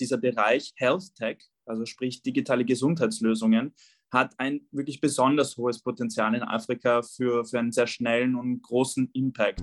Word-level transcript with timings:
dieser 0.00 0.16
Bereich 0.16 0.72
Health 0.76 1.14
Tech, 1.14 1.38
also 1.66 1.84
sprich 1.84 2.22
digitale 2.22 2.64
Gesundheitslösungen, 2.64 3.74
hat 4.10 4.34
ein 4.38 4.62
wirklich 4.72 5.00
besonders 5.00 5.56
hohes 5.56 5.80
Potenzial 5.82 6.34
in 6.34 6.42
Afrika 6.42 7.02
für, 7.02 7.44
für 7.44 7.58
einen 7.58 7.70
sehr 7.70 7.86
schnellen 7.86 8.34
und 8.34 8.62
großen 8.62 9.10
Impact. 9.12 9.62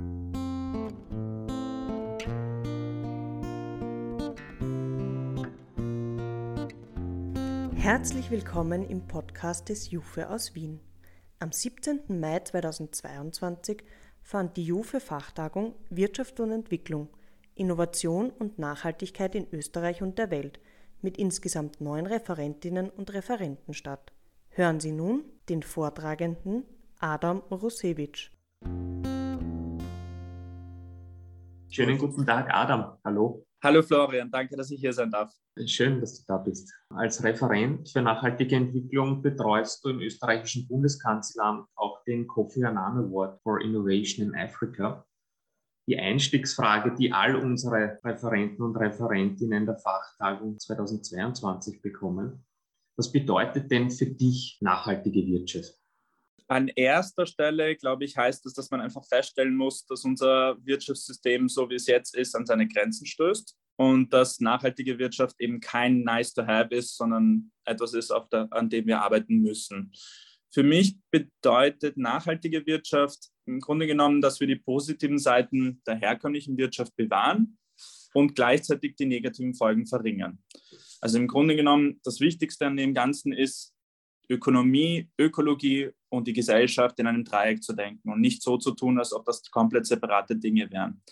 Herzlich 7.75 8.31
willkommen 8.31 8.83
im 8.89 9.07
Podcast 9.07 9.69
des 9.69 9.91
JUFE 9.91 10.29
aus 10.29 10.55
Wien. 10.55 10.79
Am 11.39 11.51
17. 11.51 12.19
Mai 12.19 12.39
2022 12.39 13.83
fand 14.21 14.57
die 14.57 14.65
JUFE 14.65 14.99
Fachtagung 14.99 15.73
Wirtschaft 15.89 16.39
und 16.39 16.51
Entwicklung, 16.51 17.07
Innovation 17.57 18.29
und 18.29 18.59
Nachhaltigkeit 18.59 19.35
in 19.35 19.47
Österreich 19.51 20.01
und 20.01 20.17
der 20.17 20.31
Welt 20.31 20.59
mit 21.01 21.17
insgesamt 21.17 21.81
neun 21.81 22.05
Referentinnen 22.05 22.89
und 22.89 23.13
Referenten 23.13 23.73
statt. 23.73 24.11
Hören 24.49 24.79
Sie 24.79 24.91
nun 24.91 25.23
den 25.49 25.63
Vortragenden 25.63 26.63
Adam 26.99 27.39
Rusewitsch. 27.51 28.31
Schönen 31.69 31.97
guten 31.97 32.25
Tag, 32.25 32.47
Adam. 32.51 32.97
Hallo. 33.03 33.45
Hallo 33.63 33.81
Florian, 33.81 34.29
danke, 34.29 34.55
dass 34.55 34.69
ich 34.69 34.79
hier 34.79 34.93
sein 34.93 35.09
darf. 35.09 35.31
Schön, 35.65 35.99
dass 35.99 36.19
du 36.19 36.23
da 36.27 36.37
bist. 36.37 36.71
Als 36.93 37.23
Referent 37.23 37.89
für 37.89 38.03
nachhaltige 38.03 38.55
Entwicklung 38.55 39.21
betreust 39.21 39.83
du 39.83 39.89
im 39.89 39.99
österreichischen 39.99 40.67
Bundeskanzleramt 40.67 41.67
auch 41.75 42.03
den 42.03 42.27
Kofi 42.27 42.63
Annan 42.63 43.05
Award 43.05 43.41
for 43.41 43.59
Innovation 43.59 44.27
in 44.27 44.35
Africa. 44.35 45.03
Die 45.87 45.97
Einstiegsfrage, 45.97 46.95
die 46.95 47.13
all 47.13 47.35
unsere 47.35 47.99
Referenten 48.03 48.63
und 48.63 48.75
Referentinnen 48.75 49.65
der 49.65 49.77
Fachtagung 49.77 50.59
2022 50.59 51.81
bekommen. 51.81 52.45
Was 52.97 53.11
bedeutet 53.11 53.71
denn 53.71 53.89
für 53.89 54.07
dich 54.07 54.57
nachhaltige 54.59 55.25
Wirtschaft? 55.27 55.73
An 56.49 56.69
erster 56.69 57.25
Stelle, 57.25 57.75
glaube 57.75 58.05
ich, 58.05 58.17
heißt 58.17 58.45
es, 58.45 58.53
dass 58.53 58.71
man 58.71 58.81
einfach 58.81 59.05
feststellen 59.05 59.55
muss, 59.55 59.85
dass 59.85 60.03
unser 60.03 60.57
Wirtschaftssystem, 60.63 61.49
so 61.49 61.69
wie 61.69 61.75
es 61.75 61.87
jetzt 61.87 62.15
ist, 62.15 62.35
an 62.35 62.45
seine 62.45 62.67
Grenzen 62.67 63.05
stößt 63.05 63.55
und 63.77 64.11
dass 64.13 64.39
nachhaltige 64.39 64.97
Wirtschaft 64.97 65.35
eben 65.39 65.59
kein 65.59 66.01
Nice-to-have 66.01 66.73
ist, 66.73 66.97
sondern 66.97 67.51
etwas 67.65 67.93
ist, 67.93 68.13
der, 68.31 68.47
an 68.51 68.69
dem 68.69 68.87
wir 68.87 69.01
arbeiten 69.01 69.41
müssen. 69.41 69.91
Für 70.57 70.63
mich 70.63 70.97
bedeutet 71.11 71.97
nachhaltige 71.97 72.65
Wirtschaft 72.65 73.29
im 73.45 73.59
Grunde 73.59 73.85
genommen, 73.85 74.21
dass 74.21 74.39
wir 74.39 74.47
die 74.47 74.55
positiven 74.55 75.19
Seiten 75.19 75.83
der 75.85 75.97
herkömmlichen 75.97 76.57
Wirtschaft 76.57 76.95
bewahren 76.95 77.59
und 78.15 78.33
gleichzeitig 78.33 78.95
die 78.95 79.05
negativen 79.05 79.53
Folgen 79.53 79.85
verringern. 79.85 80.39
Also 80.99 81.19
im 81.19 81.27
Grunde 81.27 81.55
genommen, 81.55 82.01
das 82.03 82.19
Wichtigste 82.21 82.65
an 82.65 82.75
dem 82.75 82.95
Ganzen 82.95 83.33
ist, 83.33 83.75
Ökonomie, 84.31 85.11
Ökologie 85.19 85.91
und 86.09 86.27
die 86.27 86.33
Gesellschaft 86.33 86.99
in 86.99 87.05
einem 87.05 87.23
Dreieck 87.23 87.61
zu 87.61 87.73
denken 87.73 88.09
und 88.09 88.19
nicht 88.19 88.41
so 88.41 88.57
zu 88.57 88.71
tun, 88.71 88.97
als 88.97 89.13
ob 89.13 89.25
das 89.25 89.43
komplett 89.51 89.85
separate 89.85 90.37
Dinge 90.37 90.71
wären. 90.71 91.03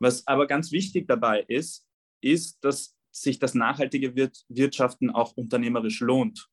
Was 0.00 0.26
aber 0.26 0.46
ganz 0.46 0.72
wichtig 0.72 1.06
dabei 1.06 1.42
ist, 1.42 1.86
ist, 2.22 2.64
dass 2.64 2.96
sich 3.10 3.38
das 3.38 3.52
nachhaltige 3.52 4.16
Wirtschaften 4.48 5.10
auch 5.10 5.36
unternehmerisch 5.36 6.00
lohnt. 6.00 6.48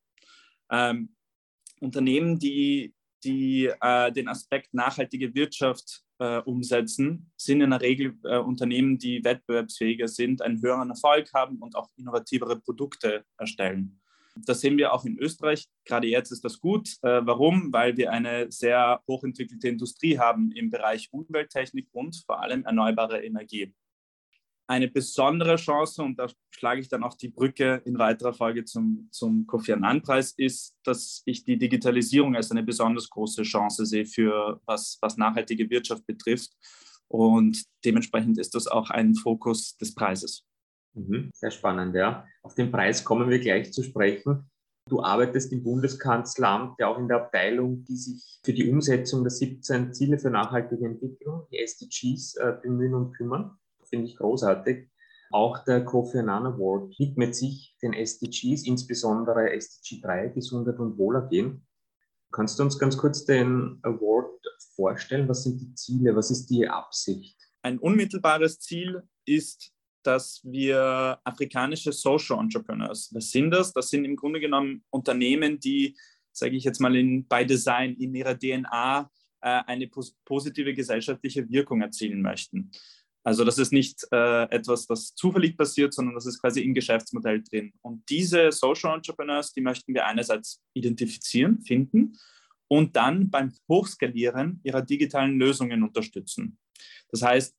Ähm, 0.70 1.16
Unternehmen, 1.80 2.40
die, 2.40 2.94
die 3.24 3.72
äh, 3.82 4.12
den 4.12 4.28
Aspekt 4.28 4.74
nachhaltige 4.74 5.34
Wirtschaft 5.36 6.04
äh, 6.20 6.40
umsetzen, 6.40 7.32
sind 7.38 7.62
in 7.62 7.72
der 7.72 7.82
Regel 7.82 8.18
äh, 8.24 8.38
Unternehmen, 8.38 8.98
die 8.98 9.24
wettbewerbsfähiger 9.24 10.08
sind, 10.08 10.42
einen 10.42 10.62
höheren 10.62 10.90
Erfolg 10.90 11.34
haben 11.34 11.58
und 11.58 11.76
auch 11.76 11.90
innovativere 11.98 12.60
Produkte 12.60 13.26
erstellen. 13.38 14.00
Das 14.38 14.60
sehen 14.60 14.78
wir 14.78 14.92
auch 14.92 15.06
in 15.06 15.18
Österreich. 15.18 15.66
Gerade 15.86 16.08
jetzt 16.08 16.32
ist 16.32 16.44
das 16.44 16.60
gut. 16.60 16.90
Äh, 17.04 17.22
warum? 17.26 17.72
Weil 17.72 17.96
wir 17.96 18.12
eine 18.12 18.52
sehr 18.52 19.02
hochentwickelte 19.08 19.70
Industrie 19.70 20.20
haben 20.20 20.52
im 20.52 20.70
Bereich 20.70 21.08
Umwelttechnik 21.12 21.88
und 21.94 22.22
vor 22.26 22.42
allem 22.42 22.66
erneuerbare 22.66 23.24
Energie. 23.24 23.74
Eine 24.68 24.88
besondere 24.88 25.58
Chance, 25.58 26.02
und 26.02 26.18
da 26.18 26.28
schlage 26.50 26.82
ich 26.82 26.90
dann 26.90 27.04
auch 27.04 27.14
die 27.14 27.30
Brücke 27.30 27.82
in 27.86 28.00
weiterer 28.00 28.34
Folge 28.34 28.66
zum, 28.66 29.08
zum 29.12 29.46
Kofi 29.46 29.74
Annan-Preis, 29.74 30.34
ist, 30.38 30.76
dass 30.84 31.22
ich 31.26 31.44
die 31.44 31.58
Digitalisierung 31.58 32.36
als 32.36 32.50
eine 32.50 32.64
besonders 32.64 33.10
große 33.10 33.44
Chance 33.44 33.86
sehe 33.86 34.06
für 34.06 34.60
was, 34.66 34.98
was 35.02 35.18
nachhaltige 35.18 35.70
Wirtschaft 35.70 36.06
betrifft. 36.08 36.52
Und 37.08 37.64
dementsprechend 37.84 38.40
ist 38.40 38.56
das 38.56 38.66
auch 38.66 38.90
ein 38.90 39.14
Fokus 39.14 39.78
des 39.78 39.94
Preises. 39.94 40.44
Mhm, 40.96 41.30
sehr 41.34 41.52
spannend, 41.52 41.94
ja. 41.96 42.26
Auf 42.42 42.56
den 42.56 42.72
Preis 42.72 43.04
kommen 43.04 43.30
wir 43.30 43.40
gleich 43.40 43.72
zu 43.72 43.84
sprechen. 43.84 44.50
Du 44.88 45.02
arbeitest 45.02 45.52
im 45.52 45.64
Bundeskanzleramt 45.64 46.80
ja 46.80 46.88
auch 46.88 47.00
in 47.00 47.08
der 47.08 47.18
Abteilung, 47.18 47.84
die 47.86 47.98
sich 47.98 48.40
für 48.44 48.54
die 48.54 48.70
Umsetzung 48.70 49.24
der 49.24 49.32
17 49.32 49.94
Ziele 49.94 50.20
für 50.20 50.30
nachhaltige 50.30 50.86
Entwicklung, 50.86 51.48
die 51.52 51.58
SDGs, 51.58 52.36
äh, 52.36 52.54
bemühen 52.62 52.94
und 52.94 53.14
kümmern. 53.14 53.58
Finde 53.90 54.08
ich 54.08 54.18
großartig. 54.18 54.90
Auch 55.32 55.64
der 55.66 55.84
Kofi 55.84 56.20
Annan 56.20 56.46
Award 56.46 56.98
widmet 57.00 57.36
sich 57.36 57.76
den 57.82 57.94
SDGs, 57.94 58.66
insbesondere 58.66 59.52
SDG 59.52 60.02
3, 60.02 60.30
Gesundheit 60.30 60.80
und 60.80 60.98
Wohlergehen. 60.98 61.66
Kannst 62.32 62.60
du 62.60 62.64
uns 62.64 62.78
ganz 62.78 62.98
kurz 62.98 63.26
den 63.26 63.80
Award 63.84 64.40
vorstellen? 64.76 65.28
Was 65.28 65.44
sind 65.44 65.60
die 65.60 65.74
Ziele? 65.74 66.16
Was 66.16 66.32
ist 66.32 66.48
die 66.48 66.68
Absicht? 66.68 67.38
Ein 67.64 67.80
unmittelbares 67.80 68.60
Ziel 68.60 69.02
ist 69.26 69.76
dass 70.06 70.42
wir 70.44 71.20
afrikanische 71.24 71.92
Social 71.92 72.40
Entrepreneurs, 72.40 73.10
was 73.14 73.32
sind 73.32 73.52
das? 73.52 73.74
Das 73.74 73.90
sind 73.90 74.06
im 74.06 74.16
Grunde 74.16 74.40
genommen 74.40 74.84
Unternehmen, 74.90 75.60
die, 75.60 75.98
sage 76.32 76.56
ich 76.56 76.64
jetzt 76.64 76.80
mal, 76.80 76.96
in, 76.96 77.28
bei 77.28 77.44
Design, 77.44 77.96
in 77.96 78.14
ihrer 78.14 78.38
DNA 78.38 79.10
äh, 79.42 79.62
eine 79.66 79.88
pos 79.88 80.16
positive 80.24 80.74
gesellschaftliche 80.74 81.50
Wirkung 81.50 81.82
erzielen 81.82 82.22
möchten. 82.22 82.72
Also 83.26 83.44
das 83.44 83.58
ist 83.58 83.74
nicht 83.74 84.06
äh, 84.12 84.44
etwas, 84.52 84.86
das 84.86 85.16
zufällig 85.16 85.58
passiert, 85.58 85.96
sondern 85.96 86.14
das 86.14 86.28
ist 86.28 86.40
quasi 86.40 86.62
im 86.62 86.76
Geschäftsmodell 86.76 87.42
drin. 87.42 87.74
Und 87.82 88.08
diese 88.08 88.52
Social 88.52 88.94
Entrepreneurs, 88.94 89.52
die 89.52 89.62
möchten 89.62 89.96
wir 89.96 90.06
einerseits 90.06 90.62
identifizieren, 90.76 91.60
finden 91.64 92.20
und 92.68 92.96
dann 92.96 93.32
beim 93.32 93.52
Hochskalieren 93.68 94.60
ihrer 94.64 94.84
digitalen 94.84 95.40
Lösungen 95.40 95.82
unterstützen. 95.82 96.60
Das 97.10 97.24
heißt, 97.24 97.58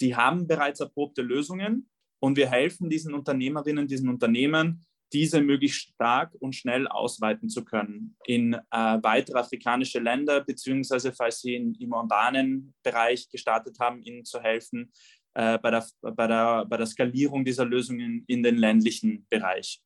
die 0.00 0.16
haben 0.16 0.46
bereits 0.46 0.80
erprobte 0.80 1.20
Lösungen 1.20 1.90
und 2.18 2.38
wir 2.38 2.48
helfen 2.48 2.88
diesen 2.88 3.12
Unternehmerinnen, 3.12 3.86
diesen 3.86 4.08
Unternehmen, 4.08 4.86
diese 5.14 5.40
möglichst 5.40 5.92
stark 5.94 6.34
und 6.40 6.54
schnell 6.54 6.88
ausweiten 6.88 7.48
zu 7.48 7.64
können 7.64 8.16
in 8.26 8.54
äh, 8.54 8.58
weitere 8.70 9.38
afrikanische 9.38 10.00
Länder, 10.00 10.40
beziehungsweise 10.40 11.12
falls 11.12 11.40
sie 11.40 11.54
in, 11.54 11.74
im 11.76 11.92
urbanen 11.92 12.74
Bereich 12.82 13.28
gestartet 13.30 13.78
haben, 13.78 14.02
ihnen 14.02 14.24
zu 14.24 14.40
helfen 14.40 14.92
äh, 15.34 15.56
bei, 15.58 15.70
der, 15.70 15.86
bei, 16.02 16.26
der, 16.26 16.64
bei 16.66 16.76
der 16.76 16.86
Skalierung 16.86 17.44
dieser 17.44 17.64
Lösungen 17.64 18.24
in 18.26 18.42
den 18.42 18.56
ländlichen 18.56 19.24
Bereich. 19.30 19.80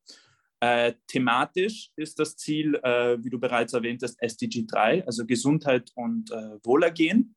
Äh, 0.61 0.95
thematisch 1.07 1.91
ist 1.95 2.19
das 2.19 2.37
Ziel, 2.37 2.75
äh, 2.77 3.23
wie 3.23 3.31
du 3.31 3.39
bereits 3.39 3.75
erwähnt 3.75 4.03
hast, 4.03 4.21
SDG 4.21 4.65
3, 4.67 5.05
also 5.05 5.27
Gesundheit 5.27 5.93
und 5.95 6.33
äh, 6.33 6.59
Wohlergehen. 6.65 7.37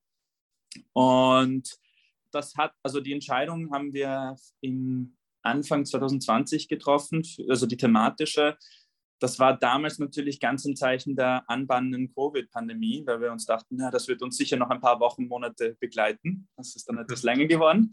Und 0.94 1.78
das 2.32 2.56
hat, 2.56 2.74
also 2.82 3.02
die 3.02 3.12
Entscheidung 3.12 3.70
haben 3.72 3.94
wir 3.94 4.36
im 4.62 5.18
Anfang 5.44 5.86
2020 5.86 6.68
getroffen, 6.68 7.24
also 7.50 7.66
die 7.66 7.78
thematische. 7.78 8.58
Das 9.20 9.38
war 9.38 9.56
damals 9.56 10.00
natürlich 10.00 10.40
ganz 10.40 10.66
im 10.66 10.76
Zeichen 10.76 11.16
der 11.16 11.48
anbahnenden 11.48 12.12
Covid-Pandemie, 12.16 13.04
weil 13.06 13.22
wir 13.22 13.32
uns 13.32 13.46
dachten, 13.46 13.80
ja, 13.80 13.92
das 13.92 14.08
wird 14.08 14.24
uns 14.24 14.36
sicher 14.36 14.58
noch 14.58 14.72
ein 14.72 14.82
paar 14.82 15.00
Wochen, 15.00 15.28
Monate 15.28 15.78
begleiten. 15.80 16.48
Das 16.58 16.76
ist 16.76 16.90
dann 16.90 16.98
etwas 16.98 17.22
länger 17.22 17.46
geworden. 17.46 17.92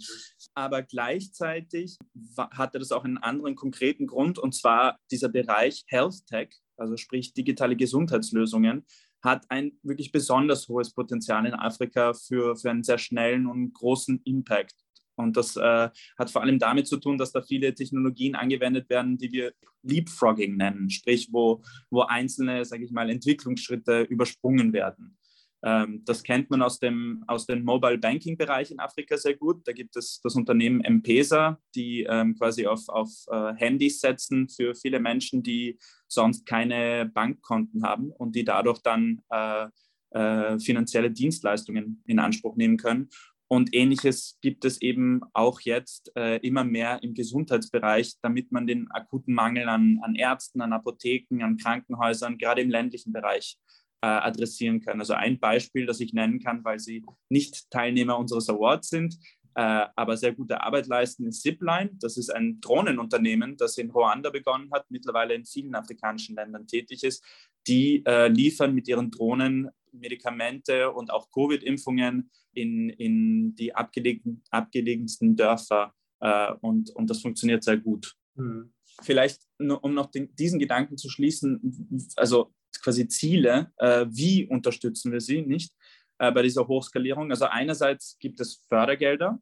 Aber 0.54 0.82
gleichzeitig 0.82 1.98
hatte 2.38 2.78
das 2.78 2.92
auch 2.92 3.04
einen 3.04 3.18
anderen 3.18 3.56
konkreten 3.56 4.06
Grund, 4.06 4.38
und 4.38 4.54
zwar 4.54 4.98
dieser 5.10 5.28
Bereich 5.28 5.84
Health 5.88 6.26
Tech, 6.26 6.48
also 6.78 6.96
sprich 6.96 7.34
digitale 7.34 7.76
Gesundheitslösungen, 7.76 8.86
hat 9.22 9.44
ein 9.50 9.72
wirklich 9.82 10.12
besonders 10.12 10.66
hohes 10.68 10.94
Potenzial 10.94 11.44
in 11.44 11.54
Afrika 11.54 12.14
für, 12.14 12.56
für 12.56 12.70
einen 12.70 12.84
sehr 12.84 12.98
schnellen 12.98 13.46
und 13.46 13.74
großen 13.74 14.22
Impact. 14.24 14.74
Und 15.18 15.36
das 15.36 15.56
äh, 15.56 15.90
hat 16.18 16.30
vor 16.30 16.42
allem 16.42 16.58
damit 16.58 16.86
zu 16.86 16.96
tun, 16.98 17.18
dass 17.18 17.32
da 17.32 17.42
viele 17.42 17.74
Technologien 17.74 18.34
angewendet 18.34 18.88
werden, 18.88 19.18
die 19.18 19.32
wir 19.32 19.52
Leapfrogging 19.82 20.56
nennen, 20.56 20.90
sprich 20.90 21.28
wo, 21.32 21.62
wo 21.90 22.02
einzelne, 22.02 22.64
sage 22.64 22.84
ich 22.84 22.90
mal, 22.90 23.10
Entwicklungsschritte 23.10 24.02
übersprungen 24.02 24.72
werden. 24.72 25.18
Ähm, 25.62 26.02
das 26.04 26.22
kennt 26.22 26.50
man 26.50 26.62
aus 26.62 26.78
dem, 26.78 27.24
aus 27.26 27.46
dem 27.46 27.64
Mobile 27.64 27.98
Banking 27.98 28.36
Bereich 28.36 28.70
in 28.70 28.78
Afrika 28.78 29.16
sehr 29.16 29.34
gut. 29.34 29.66
Da 29.66 29.72
gibt 29.72 29.96
es 29.96 30.20
das 30.22 30.34
Unternehmen 30.36 30.82
M-Pesa, 30.82 31.58
die 31.74 32.04
ähm, 32.08 32.36
quasi 32.36 32.66
auf, 32.66 32.88
auf 32.88 33.10
äh, 33.30 33.54
Handys 33.54 34.00
setzen 34.00 34.48
für 34.48 34.74
viele 34.74 35.00
Menschen, 35.00 35.42
die 35.42 35.78
sonst 36.06 36.46
keine 36.46 37.10
Bankkonten 37.12 37.82
haben 37.82 38.12
und 38.12 38.36
die 38.36 38.44
dadurch 38.44 38.78
dann 38.82 39.20
äh, 39.30 39.66
äh, 40.10 40.58
finanzielle 40.58 41.10
Dienstleistungen 41.10 42.02
in 42.06 42.18
Anspruch 42.18 42.56
nehmen 42.56 42.76
können. 42.76 43.08
Und 43.48 43.74
ähnliches 43.74 44.38
gibt 44.42 44.66
es 44.66 44.80
eben 44.82 45.22
auch 45.32 45.60
jetzt 45.62 46.12
äh, 46.16 46.36
immer 46.46 46.64
mehr 46.64 47.02
im 47.02 47.14
Gesundheitsbereich, 47.14 48.14
damit 48.20 48.52
man 48.52 48.66
den 48.66 48.90
akuten 48.90 49.32
Mangel 49.32 49.68
an, 49.68 49.98
an 50.02 50.14
Ärzten, 50.14 50.60
an 50.60 50.74
Apotheken, 50.74 51.42
an 51.42 51.56
Krankenhäusern, 51.56 52.36
gerade 52.36 52.60
im 52.60 52.68
ländlichen 52.68 53.12
Bereich 53.12 53.58
äh, 54.02 54.06
adressieren 54.06 54.80
kann. 54.80 55.00
Also 55.00 55.14
ein 55.14 55.40
Beispiel, 55.40 55.86
das 55.86 56.00
ich 56.00 56.12
nennen 56.12 56.40
kann, 56.40 56.62
weil 56.62 56.78
Sie 56.78 57.04
nicht 57.30 57.70
Teilnehmer 57.70 58.18
unseres 58.18 58.48
Awards 58.50 58.90
sind, 58.90 59.18
äh, 59.58 59.88
aber 59.96 60.16
sehr 60.16 60.32
gute 60.34 60.60
Arbeit 60.60 60.86
leisten, 60.86 61.26
ist 61.26 61.42
Zipline. 61.42 61.90
Das 61.94 62.16
ist 62.16 62.30
ein 62.30 62.60
Drohnenunternehmen, 62.60 63.56
das 63.56 63.76
in 63.76 63.90
Ruanda 63.90 64.30
begonnen 64.30 64.70
hat, 64.72 64.88
mittlerweile 64.88 65.34
in 65.34 65.44
vielen 65.44 65.74
afrikanischen 65.74 66.36
Ländern 66.36 66.68
tätig 66.68 67.02
ist. 67.02 67.24
Die 67.66 68.04
äh, 68.06 68.28
liefern 68.28 68.72
mit 68.72 68.86
ihren 68.86 69.10
Drohnen 69.10 69.68
Medikamente 69.90 70.92
und 70.92 71.10
auch 71.10 71.28
Covid-Impfungen 71.32 72.30
in, 72.52 72.88
in 72.88 73.56
die 73.56 73.74
abgelegen, 73.74 74.44
abgelegensten 74.52 75.34
Dörfer 75.34 75.92
äh, 76.20 76.52
und, 76.60 76.90
und 76.90 77.10
das 77.10 77.20
funktioniert 77.20 77.64
sehr 77.64 77.78
gut. 77.78 78.14
Mhm. 78.36 78.72
Vielleicht, 79.02 79.42
um 79.58 79.92
noch 79.92 80.12
den, 80.12 80.32
diesen 80.36 80.60
Gedanken 80.60 80.96
zu 80.96 81.08
schließen, 81.08 82.08
also 82.14 82.54
quasi 82.80 83.08
Ziele, 83.08 83.72
äh, 83.78 84.06
wie 84.08 84.46
unterstützen 84.46 85.10
wir 85.10 85.20
sie 85.20 85.42
nicht 85.42 85.72
äh, 86.18 86.30
bei 86.30 86.42
dieser 86.42 86.68
Hochskalierung? 86.68 87.32
Also 87.32 87.46
einerseits 87.46 88.16
gibt 88.20 88.38
es 88.38 88.64
Fördergelder, 88.68 89.40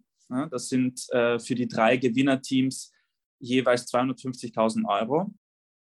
das 0.50 0.68
sind 0.68 1.00
äh, 1.10 1.38
für 1.38 1.54
die 1.54 1.68
drei 1.68 1.96
Gewinnerteams 1.96 2.92
jeweils 3.40 3.86
250.000 3.92 4.84
Euro. 4.88 5.32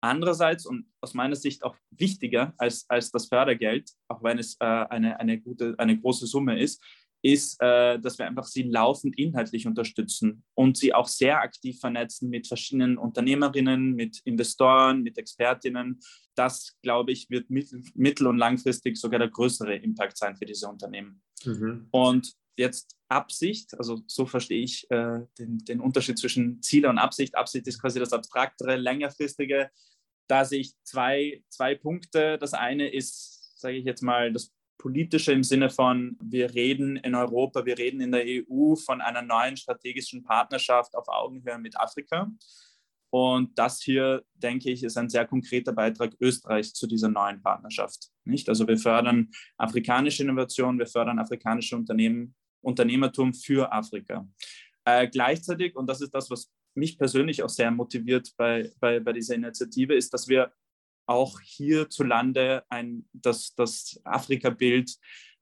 Andererseits 0.01 0.65
und 0.65 0.87
aus 1.01 1.13
meiner 1.13 1.35
Sicht 1.35 1.63
auch 1.63 1.75
wichtiger 1.91 2.53
als, 2.57 2.85
als 2.87 3.09
das 3.11 3.27
Fördergeld, 3.27 3.89
auch 4.09 4.21
wenn 4.23 4.37
es 4.37 4.55
äh, 4.59 4.65
eine, 4.65 5.19
eine, 5.19 5.39
gute, 5.39 5.75
eine 5.77 5.99
große 5.99 6.27
Summe 6.27 6.59
ist, 6.59 6.83
ist, 7.23 7.59
äh, 7.61 7.99
dass 7.99 8.17
wir 8.19 8.27
einfach 8.27 8.45
sie 8.45 8.63
laufend 8.63 9.17
inhaltlich 9.17 9.65
unterstützen 9.65 10.43
und 10.53 10.77
sie 10.77 10.93
auch 10.93 11.07
sehr 11.07 11.41
aktiv 11.41 11.79
vernetzen 11.79 12.29
mit 12.29 12.47
verschiedenen 12.47 12.97
Unternehmerinnen, 12.97 13.95
mit 13.95 14.19
Investoren, 14.23 15.01
mit 15.01 15.17
Expertinnen. 15.17 15.99
Das, 16.35 16.77
glaube 16.83 17.11
ich, 17.11 17.29
wird 17.29 17.49
mittel- 17.49 18.27
und 18.27 18.37
langfristig 18.37 18.97
sogar 18.97 19.19
der 19.19 19.29
größere 19.29 19.75
Impact 19.75 20.17
sein 20.17 20.37
für 20.37 20.45
diese 20.45 20.69
Unternehmen. 20.69 21.21
Mhm. 21.43 21.87
Und 21.89 22.33
jetzt 22.57 22.95
Absicht, 23.09 23.77
also 23.77 24.01
so 24.07 24.25
verstehe 24.25 24.63
ich 24.63 24.89
äh, 24.91 25.21
den, 25.37 25.59
den, 25.59 25.79
Unterschied 25.79 26.19
zwischen 26.19 26.61
Ziele 26.61 26.89
und 26.89 26.97
Absicht. 26.97 27.35
Absicht 27.35 27.67
ist 27.67 27.79
quasi 27.79 27.99
das 27.99 28.11
abstraktere, 28.11 28.75
längerfristige. 28.75 29.69
Da 30.27 30.43
sehe 30.43 30.59
ich 30.59 30.73
zwei, 30.83 31.43
zwei 31.49 31.75
Punkte. 31.75 32.37
Das 32.37 32.53
eine 32.53 32.91
ist, 32.91 33.59
sage 33.59 33.77
ich 33.77 33.85
jetzt 33.85 34.01
mal, 34.01 34.33
das 34.33 34.53
politische 34.77 35.31
im 35.31 35.43
Sinne 35.43 35.69
von, 35.69 36.17
wir 36.21 36.53
reden 36.53 36.97
in 36.97 37.15
Europa, 37.15 37.65
wir 37.65 37.77
reden 37.77 38.01
in 38.01 38.11
der 38.11 38.25
EU 38.25 38.75
von 38.75 39.01
einer 39.01 39.21
neuen 39.21 39.57
strategischen 39.57 40.23
Partnerschaft 40.23 40.95
auf 40.95 41.07
Augenhöhe 41.07 41.57
mit 41.57 41.79
Afrika. 41.79 42.29
Und 43.09 43.57
das 43.57 43.81
hier, 43.81 44.23
denke 44.33 44.69
ich, 44.69 44.83
ist 44.83 44.97
ein 44.97 45.09
sehr 45.09 45.25
konkreter 45.25 45.71
Beitrag 45.71 46.13
Österreichs 46.19 46.73
zu 46.73 46.87
dieser 46.87 47.07
neuen 47.07 47.41
Partnerschaft. 47.41 48.09
Nicht? 48.25 48.49
Also 48.49 48.67
wir 48.67 48.77
fördern 48.77 49.31
afrikanische 49.57 50.23
Innovation, 50.23 50.77
wir 50.77 50.87
fördern 50.87 51.17
afrikanische 51.17 51.77
Unternehmen 51.77 52.35
Unternehmertum 52.61 53.33
für 53.33 53.71
Afrika. 53.71 54.27
Äh, 54.85 55.07
gleichzeitig, 55.07 55.75
und 55.75 55.87
das 55.87 56.01
ist 56.01 56.13
das, 56.13 56.29
was 56.29 56.51
mich 56.75 56.97
persönlich 56.97 57.43
auch 57.43 57.49
sehr 57.49 57.71
motiviert 57.71 58.33
bei, 58.37 58.71
bei, 58.79 58.99
bei 58.99 59.13
dieser 59.13 59.35
Initiative, 59.35 59.95
ist, 59.95 60.13
dass 60.13 60.27
wir 60.27 60.51
auch 61.07 61.39
hierzulande 61.41 62.63
ein, 62.69 63.07
das, 63.13 63.55
das 63.55 63.99
Afrika-Bild 64.03 64.97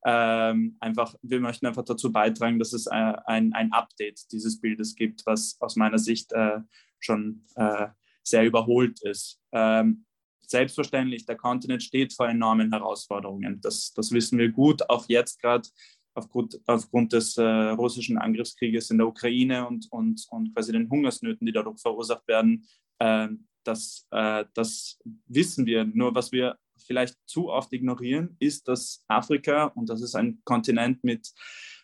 ähm, 0.06 0.78
einfach, 0.80 1.16
wir 1.24 1.40
möchten 1.40 1.66
einfach 1.66 1.84
dazu 1.84 2.12
beitragen, 2.12 2.60
dass 2.60 2.74
es 2.74 2.86
äh, 2.86 3.14
ein, 3.26 3.54
ein 3.54 3.72
Update 3.74 4.32
dieses 4.32 4.62
Bildes 4.62 4.96
gibt, 4.96 5.26
was 5.26 5.58
aus 5.60 5.76
meiner 5.76 5.98
Sicht 5.98 6.32
äh, 6.32 6.60
schon 7.00 7.44
äh, 7.56 7.88
sehr 8.24 8.46
überholt 8.46 9.02
ist. 9.02 9.42
Ähm, 9.52 10.06
selbstverständlich, 10.48 11.26
der 11.26 11.38
Kontinent 11.38 11.82
steht 11.82 12.14
vor 12.14 12.30
enormen 12.30 12.72
Herausforderungen. 12.72 13.60
Das, 13.62 13.94
das 13.94 14.12
wissen 14.12 14.38
wir 14.38 14.50
gut, 14.50 14.88
auch 14.90 15.10
jetzt 15.10 15.42
gerade 15.42 15.68
aufgrund, 16.16 16.60
aufgrund 16.66 17.14
des 17.14 17.38
äh, 17.38 17.44
russischen 17.44 18.18
Angriffskrieges 18.18 18.90
in 18.90 18.98
der 18.98 19.08
Ukraine 19.08 19.68
und, 19.68 19.88
und, 19.92 20.26
und 20.30 20.54
quasi 20.54 20.72
den 20.72 20.90
Hungersnöten, 20.90 21.46
die 21.46 21.52
dadurch 21.52 21.80
verursacht 21.80 22.28
werden. 22.28 22.66
Äh, 23.00 23.28
das, 23.64 24.08
äh, 24.12 24.46
das 24.54 25.00
wissen 25.28 25.66
wir. 25.66 25.86
Nur 25.86 26.16
was 26.16 26.32
wir 26.32 26.58
vielleicht 26.78 27.16
zu 27.26 27.50
oft 27.50 27.72
ignorieren, 27.74 28.36
ist, 28.40 28.68
dass 28.68 29.04
Afrika, 29.08 29.66
und 29.66 29.90
das 29.90 30.02
ist 30.02 30.16
ein 30.16 30.42
Kontinent 30.46 31.04
mit 31.04 31.32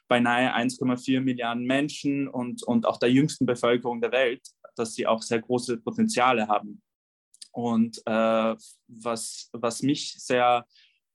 beinahe 0.07 0.53
1,4 0.53 1.21
Milliarden 1.21 1.65
Menschen 1.65 2.27
und, 2.27 2.63
und 2.63 2.85
auch 2.85 2.97
der 2.97 3.11
jüngsten 3.11 3.45
Bevölkerung 3.45 4.01
der 4.01 4.11
Welt, 4.11 4.41
dass 4.75 4.93
sie 4.93 5.07
auch 5.07 5.21
sehr 5.21 5.41
große 5.41 5.77
Potenziale 5.77 6.47
haben. 6.47 6.81
Und 7.51 8.01
äh, 8.05 8.55
was, 8.87 9.49
was 9.53 9.81
mich 9.81 10.15
sehr 10.17 10.65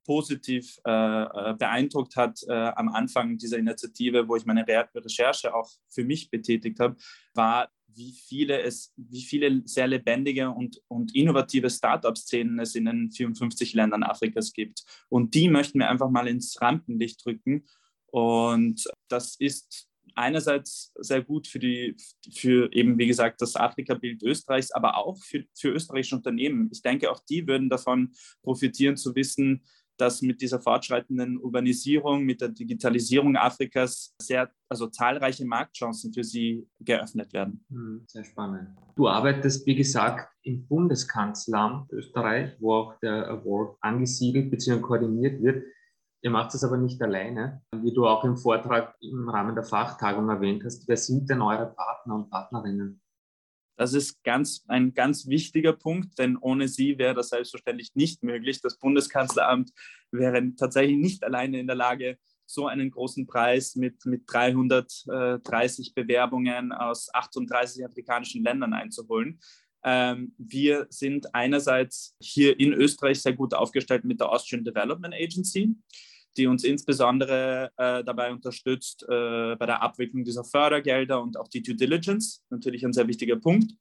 positiv 0.07 0.79
äh, 0.87 0.91
äh, 0.91 1.55
beeindruckt 1.59 2.17
hat 2.17 2.41
äh, 2.49 2.53
am 2.53 2.89
Anfang 2.89 3.37
dieser 3.37 3.59
Initiative, 3.59 4.29
wo 4.29 4.37
ich 4.37 4.47
meine 4.47 4.67
Re 4.67 4.89
Recherche 4.95 5.55
auch 5.55 5.69
für 5.89 6.05
mich 6.05 6.31
betätigt 6.31 6.79
habe, 6.81 6.97
war, 7.35 7.69
wie 7.89 8.13
viele 8.13 8.61
es, 8.61 8.93
wie 8.97 9.23
viele 9.23 9.63
sehr 9.65 9.89
lebendige 9.89 10.51
und, 10.51 10.81
und 10.89 11.15
innovative 11.15 11.71
Startup-Szenen 11.71 12.59
es 12.61 12.75
in 12.75 12.85
den 12.85 13.11
54 13.11 13.75
Ländern 13.75 14.03
Afrikas 14.03 14.53
gibt. 14.53 14.85
Und 15.09 15.35
die 15.35 15.49
möchten 15.49 15.79
wir 15.79 15.89
einfach 15.89 16.11
mal 16.11 16.29
ins 16.29 16.61
Rampenlicht 16.61 17.25
drücken. 17.25 17.67
Und 18.07 18.85
das 19.09 19.37
ist 19.37 19.89
einerseits 20.15 20.93
sehr 20.97 21.23
gut 21.23 21.47
für 21.47 21.59
die, 21.59 21.97
für 22.33 22.73
eben, 22.73 22.99
wie 22.99 23.07
gesagt, 23.07 23.41
das 23.41 23.57
Afrika-Bild 23.57 24.23
Österreichs, 24.23 24.71
aber 24.73 24.97
auch 24.97 25.19
für, 25.23 25.45
für 25.55 25.71
österreichische 25.71 26.17
Unternehmen. 26.17 26.69
Ich 26.73 26.83
denke, 26.83 27.11
auch 27.11 27.21
die 27.29 27.47
würden 27.47 27.69
davon 27.69 28.13
profitieren 28.43 28.97
zu 28.97 29.15
wissen, 29.15 29.65
dass 29.97 30.23
mit 30.23 30.41
dieser 30.41 30.61
fortschreitenden 30.61 31.39
Urbanisierung, 31.39 32.25
mit 32.25 32.41
der 32.41 32.49
Digitalisierung 32.49 33.37
Afrikas 33.37 34.15
sehr, 34.21 34.51
also 34.69 34.89
zahlreiche 34.89 35.45
Marktchancen 35.45 36.13
für 36.13 36.25
sie 36.25 36.67
geöffnet 36.81 37.33
werden. 37.33 37.65
Hm, 37.71 38.05
sehr 38.07 38.25
spannend. 38.25 38.69
Du 38.95 39.09
arbeitest, 39.09 39.67
wie 39.67 39.77
gesagt, 39.77 40.29
im 40.43 40.67
Bundeskanzleramt 40.67 41.93
Österreich, 41.93 42.57
wo 42.61 42.75
auch 42.75 42.99
der 43.01 43.29
Award 43.29 43.77
angesiedelt 43.81 44.51
bzw. 44.51 44.81
koordiniert 44.81 45.43
wird. 45.43 45.65
Ihr 46.23 46.31
macht 46.31 46.55
das 46.55 46.65
aber 46.65 46.77
nicht 46.77 47.01
alleine. 47.03 47.63
Wie 47.73 47.93
du 47.93 48.07
auch 48.07 48.25
im 48.25 48.37
Vortrag 48.37 48.97
im 49.01 49.29
Rahmen 49.29 49.55
der 49.55 49.65
Fachtagung 49.65 50.29
erwähnt 50.29 50.65
hast, 50.65 50.89
wer 50.89 50.97
sind 50.97 51.31
denn 51.31 51.43
eure 51.43 51.67
Partner 51.67 52.17
und 52.17 52.31
Partnerinnen? 52.31 53.01
Das 53.77 53.93
ist 53.93 54.23
ganz, 54.25 54.65
ein 54.69 54.95
ganz 54.95 55.27
wichtiger 55.29 55.73
Punkt, 55.73 56.19
denn 56.19 56.37
ohne 56.37 56.67
sie 56.69 56.99
wäre 56.99 57.15
das 57.15 57.29
selbstverständlich 57.29 57.95
nicht 57.95 58.23
möglich. 58.23 58.61
Das 58.63 58.79
Bundeskanzleramt 58.79 59.71
wäre 60.11 60.55
tatsächlich 60.57 60.97
nicht 60.97 61.25
alleine 61.25 61.61
in 61.61 61.67
der 61.67 61.77
Lage, 61.77 62.19
so 62.47 62.67
einen 62.69 62.91
großen 62.91 63.27
Preis 63.27 63.75
mit, 63.75 64.07
mit 64.07 64.23
330 64.27 65.95
Bewerbungen 65.95 66.73
aus 66.73 67.13
38 67.13 67.85
afrikanischen 67.85 68.43
Ländern 68.43 68.73
einzuholen. 68.73 69.41
Ähm, 69.85 70.35
wir 70.39 70.87
sind 70.89 71.35
einerseits 71.35 72.17
hier 72.21 72.59
in 72.59 72.73
Österreich 72.73 73.21
sehr 73.21 73.35
gut 73.35 73.53
aufgestellt 73.53 74.05
mit 74.05 74.21
der 74.21 74.31
Austrian 74.31 74.65
Development 74.65 75.15
Agency 75.15 75.77
die 76.37 76.47
uns 76.47 76.65
insbesondere 76.65 77.71
äh, 77.77 78.05
dabei 78.05 78.33
unterstützt 78.33 79.03
äh, 79.05 79.57
bei 79.57 79.67
der 79.67 79.83
Abwicklung 79.83 80.25
dieser 80.25 80.45
Fördergelder 80.45 81.23
und 81.23 81.37
auch 81.37 81.49
die 81.49 81.63
Due 81.63 81.75
Diligence, 81.75 82.45
natürlich 82.51 82.85
ein 82.85 82.93
sehr 82.93 83.09
wichtiger 83.09 83.37
Punkt. 83.37 83.73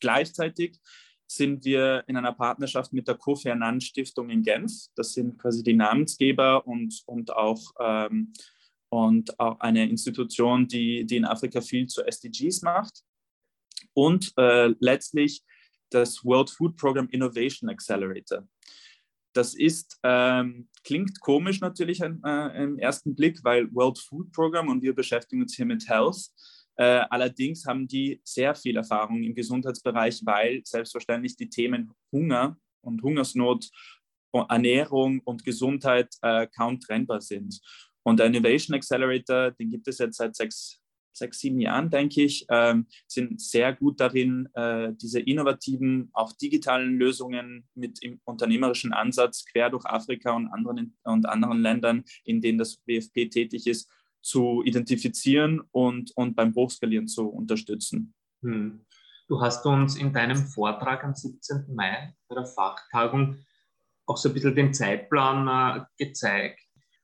Gleichzeitig 0.00 0.78
sind 1.26 1.64
wir 1.64 2.04
in 2.06 2.16
einer 2.16 2.32
Partnerschaft 2.32 2.92
mit 2.92 3.08
der 3.08 3.14
Kofi 3.14 3.50
Annan 3.50 3.80
Stiftung 3.80 4.28
in 4.30 4.42
Genf. 4.42 4.72
Das 4.94 5.14
sind 5.14 5.38
quasi 5.38 5.62
die 5.62 5.74
Namensgeber 5.74 6.66
und, 6.66 7.02
und, 7.06 7.32
auch, 7.32 7.72
ähm, 7.80 8.32
und 8.90 9.38
auch 9.40 9.58
eine 9.60 9.88
Institution, 9.88 10.68
die, 10.68 11.06
die 11.06 11.16
in 11.16 11.24
Afrika 11.24 11.60
viel 11.60 11.86
zu 11.86 12.02
SDGs 12.04 12.62
macht. 12.62 13.02
Und 13.94 14.32
äh, 14.36 14.74
letztlich 14.80 15.42
das 15.90 16.24
World 16.24 16.50
Food 16.50 16.76
Program 16.76 17.08
Innovation 17.08 17.68
Accelerator. 17.70 18.46
Das 19.32 19.54
ist, 19.54 19.98
ähm, 20.02 20.68
klingt 20.84 21.20
komisch 21.20 21.60
natürlich 21.60 22.00
äh, 22.00 22.62
im 22.62 22.78
ersten 22.78 23.14
Blick, 23.14 23.42
weil 23.42 23.72
World 23.74 23.98
Food 23.98 24.32
Program 24.32 24.68
und 24.68 24.82
wir 24.82 24.94
beschäftigen 24.94 25.42
uns 25.42 25.54
hier 25.54 25.66
mit 25.66 25.88
Health. 25.88 26.28
Äh, 26.76 27.04
allerdings 27.10 27.66
haben 27.66 27.86
die 27.86 28.20
sehr 28.24 28.54
viel 28.54 28.76
Erfahrung 28.76 29.22
im 29.22 29.34
Gesundheitsbereich, 29.34 30.20
weil 30.24 30.62
selbstverständlich 30.64 31.36
die 31.36 31.48
Themen 31.48 31.92
Hunger 32.10 32.56
und 32.82 33.02
Hungersnot, 33.02 33.70
Ernährung 34.48 35.20
und 35.24 35.44
Gesundheit 35.44 36.14
äh, 36.22 36.46
kaum 36.46 36.80
trennbar 36.80 37.20
sind. 37.20 37.60
Und 38.02 38.18
der 38.18 38.26
Innovation 38.26 38.74
Accelerator, 38.74 39.50
den 39.52 39.70
gibt 39.70 39.86
es 39.88 39.98
jetzt 39.98 40.16
seit 40.16 40.34
sechs 40.34 40.81
sechs, 41.12 41.38
sieben 41.40 41.60
Jahren, 41.60 41.90
denke 41.90 42.22
ich, 42.22 42.46
ähm, 42.48 42.86
sind 43.06 43.40
sehr 43.40 43.74
gut 43.74 44.00
darin, 44.00 44.48
äh, 44.54 44.92
diese 44.94 45.20
innovativen, 45.20 46.10
auch 46.12 46.32
digitalen 46.32 46.96
Lösungen 46.98 47.68
mit 47.74 48.00
unternehmerischen 48.24 48.92
Ansatz 48.92 49.44
quer 49.44 49.70
durch 49.70 49.84
Afrika 49.86 50.32
und 50.32 50.48
anderen, 50.48 50.96
und 51.04 51.26
anderen 51.26 51.60
Ländern, 51.60 52.04
in 52.24 52.40
denen 52.40 52.58
das 52.58 52.80
WFP 52.86 53.28
tätig 53.28 53.66
ist, 53.66 53.90
zu 54.20 54.62
identifizieren 54.64 55.60
und, 55.72 56.12
und 56.16 56.36
beim 56.36 56.54
Hochskalieren 56.54 57.08
zu 57.08 57.28
unterstützen. 57.28 58.14
Hm. 58.42 58.84
Du 59.28 59.40
hast 59.40 59.64
uns 59.66 59.96
in 59.96 60.12
deinem 60.12 60.36
Vortrag 60.36 61.04
am 61.04 61.14
17. 61.14 61.74
Mai 61.74 62.14
bei 62.28 62.34
der 62.34 62.46
Fachtagung 62.46 63.38
auch 64.06 64.16
so 64.16 64.28
ein 64.28 64.34
bisschen 64.34 64.54
den 64.54 64.74
Zeitplan 64.74 65.48
äh, 65.78 65.84
gezeigt. 65.96 66.60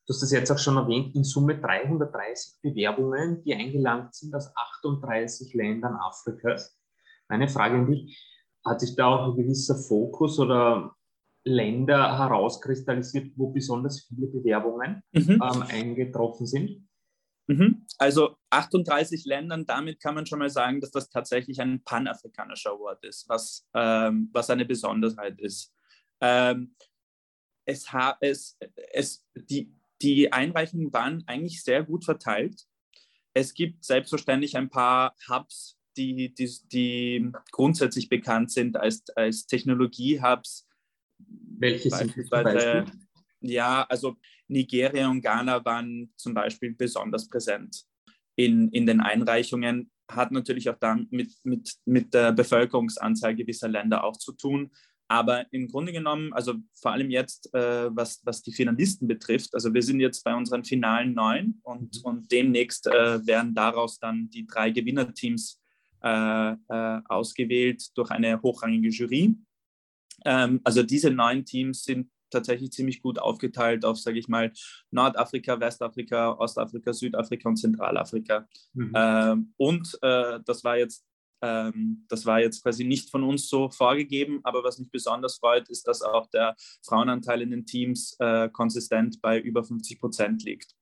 Du 0.08 0.14
hast 0.14 0.22
das 0.22 0.32
jetzt 0.32 0.50
auch 0.50 0.58
schon 0.58 0.78
erwähnt, 0.78 1.14
in 1.14 1.22
Summe 1.22 1.60
330 1.60 2.62
Bewerbungen, 2.62 3.44
die 3.44 3.54
eingelangt 3.54 4.14
sind 4.14 4.34
aus 4.34 4.50
38 4.56 5.52
Ländern 5.52 5.96
Afrikas. 5.96 6.78
Meine 7.28 7.46
Frage 7.46 7.74
an 7.74 7.90
dich, 7.90 8.18
hat 8.64 8.80
sich 8.80 8.96
da 8.96 9.06
auch 9.08 9.28
ein 9.28 9.36
gewisser 9.36 9.76
Fokus 9.76 10.38
oder 10.38 10.96
Länder 11.44 12.18
herauskristallisiert, 12.18 13.32
wo 13.36 13.50
besonders 13.50 14.06
viele 14.08 14.28
Bewerbungen 14.28 15.02
mhm. 15.12 15.42
ähm, 15.42 15.62
eingetroffen 15.68 16.46
sind? 16.46 16.88
Mhm. 17.46 17.84
Also 17.98 18.38
38 18.48 19.26
Ländern, 19.26 19.66
damit 19.66 20.00
kann 20.00 20.14
man 20.14 20.24
schon 20.24 20.38
mal 20.38 20.48
sagen, 20.48 20.80
dass 20.80 20.90
das 20.90 21.10
tatsächlich 21.10 21.60
ein 21.60 21.82
panafrikanischer 21.84 22.70
Award 22.70 23.04
ist, 23.04 23.28
was, 23.28 23.68
ähm, 23.74 24.30
was 24.32 24.48
eine 24.48 24.64
Besonderheit 24.64 25.38
ist. 25.38 25.70
Ähm, 26.22 26.74
es, 27.66 27.86
es, 28.20 28.58
es, 28.94 29.26
die, 29.34 29.77
die 30.02 30.32
Einreichungen 30.32 30.92
waren 30.92 31.24
eigentlich 31.26 31.62
sehr 31.62 31.82
gut 31.82 32.04
verteilt. 32.04 32.62
Es 33.34 33.54
gibt 33.54 33.84
selbstverständlich 33.84 34.56
ein 34.56 34.68
paar 34.68 35.14
Hubs, 35.28 35.78
die, 35.96 36.34
die, 36.34 36.50
die 36.72 37.32
grundsätzlich 37.50 38.08
bekannt 38.08 38.50
sind 38.50 38.76
als, 38.76 39.04
als 39.16 39.46
Technologie-Hubs. 39.46 40.66
Welche 41.58 41.90
sind 41.90 42.14
beispielsweise? 42.14 42.84
Ja, 43.40 43.84
also 43.88 44.16
Nigeria 44.48 45.08
und 45.08 45.20
Ghana 45.20 45.64
waren 45.64 46.12
zum 46.16 46.34
Beispiel 46.34 46.74
besonders 46.74 47.28
präsent 47.28 47.84
in, 48.36 48.68
in 48.70 48.86
den 48.86 49.00
Einreichungen. 49.00 49.90
Hat 50.10 50.32
natürlich 50.32 50.70
auch 50.70 50.78
dann 50.78 51.06
mit, 51.10 51.32
mit, 51.44 51.74
mit 51.84 52.14
der 52.14 52.32
Bevölkerungsanzahl 52.32 53.34
gewisser 53.34 53.68
Länder 53.68 54.04
auch 54.04 54.16
zu 54.16 54.32
tun. 54.32 54.70
Aber 55.08 55.50
im 55.52 55.68
Grunde 55.68 55.92
genommen, 55.92 56.32
also 56.34 56.54
vor 56.74 56.92
allem 56.92 57.10
jetzt, 57.10 57.52
äh, 57.54 57.88
was, 57.94 58.20
was 58.24 58.42
die 58.42 58.52
Finalisten 58.52 59.08
betrifft, 59.08 59.54
also 59.54 59.72
wir 59.72 59.82
sind 59.82 60.00
jetzt 60.00 60.22
bei 60.22 60.34
unseren 60.34 60.64
finalen 60.64 61.14
neun 61.14 61.60
und, 61.62 61.96
mhm. 61.96 62.02
und 62.04 62.32
demnächst 62.32 62.86
äh, 62.86 63.26
werden 63.26 63.54
daraus 63.54 63.98
dann 63.98 64.28
die 64.28 64.46
drei 64.46 64.70
Gewinnerteams 64.70 65.60
äh, 66.02 66.52
äh, 66.52 67.00
ausgewählt 67.06 67.96
durch 67.96 68.10
eine 68.10 68.40
hochrangige 68.42 68.90
Jury. 68.90 69.34
Ähm, 70.26 70.60
also 70.62 70.82
diese 70.82 71.10
neun 71.10 71.44
Teams 71.44 71.84
sind 71.84 72.10
tatsächlich 72.30 72.72
ziemlich 72.72 73.00
gut 73.00 73.18
aufgeteilt 73.18 73.86
auf, 73.86 73.98
sage 73.98 74.18
ich 74.18 74.28
mal, 74.28 74.52
Nordafrika, 74.90 75.58
Westafrika, 75.58 76.32
Ostafrika, 76.32 76.92
Südafrika 76.92 77.48
und 77.48 77.56
Zentralafrika. 77.56 78.46
Mhm. 78.74 78.92
Ähm, 78.94 79.54
und 79.56 79.98
äh, 80.02 80.40
das 80.44 80.64
war 80.64 80.76
jetzt 80.76 81.06
ähm, 81.42 82.04
das 82.08 82.26
war 82.26 82.40
jetzt 82.40 82.62
quasi 82.62 82.84
nicht 82.84 83.10
von 83.10 83.22
uns 83.22 83.48
so 83.48 83.70
vorgegeben, 83.70 84.40
aber 84.42 84.64
was 84.64 84.78
mich 84.78 84.90
besonders 84.90 85.38
freut, 85.38 85.68
ist, 85.68 85.86
dass 85.86 86.02
auch 86.02 86.28
der 86.30 86.56
Frauenanteil 86.84 87.42
in 87.42 87.50
den 87.50 87.66
Teams 87.66 88.16
äh, 88.18 88.48
konsistent 88.48 89.20
bei 89.20 89.40
über 89.40 89.64
50 89.64 90.00
Prozent 90.00 90.42
liegt. 90.44 90.74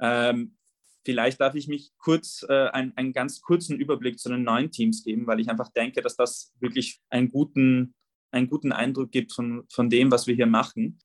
Ähm, 0.00 0.56
vielleicht 1.04 1.40
darf 1.40 1.54
ich 1.54 1.68
mich 1.68 1.92
kurz 1.98 2.44
äh, 2.48 2.68
ein, 2.68 2.96
einen 2.96 3.12
ganz 3.12 3.40
kurzen 3.40 3.78
Überblick 3.78 4.18
zu 4.18 4.28
den 4.28 4.42
neuen 4.42 4.70
Teams 4.70 5.04
geben, 5.04 5.26
weil 5.26 5.40
ich 5.40 5.48
einfach 5.48 5.70
denke, 5.72 6.02
dass 6.02 6.16
das 6.16 6.52
wirklich 6.60 7.00
einen 7.08 7.30
guten, 7.30 7.94
einen 8.32 8.48
guten 8.48 8.72
Eindruck 8.72 9.12
gibt 9.12 9.32
von, 9.32 9.64
von 9.70 9.88
dem, 9.88 10.10
was 10.10 10.26
wir 10.26 10.34
hier 10.34 10.46
machen. 10.46 10.98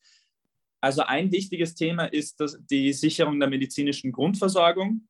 Also 0.82 1.04
ein 1.04 1.32
wichtiges 1.32 1.76
Thema 1.76 2.06
ist 2.06 2.40
das, 2.40 2.58
die 2.70 2.92
Sicherung 2.94 3.40
der 3.40 3.50
medizinischen 3.50 4.12
Grundversorgung. 4.12 5.08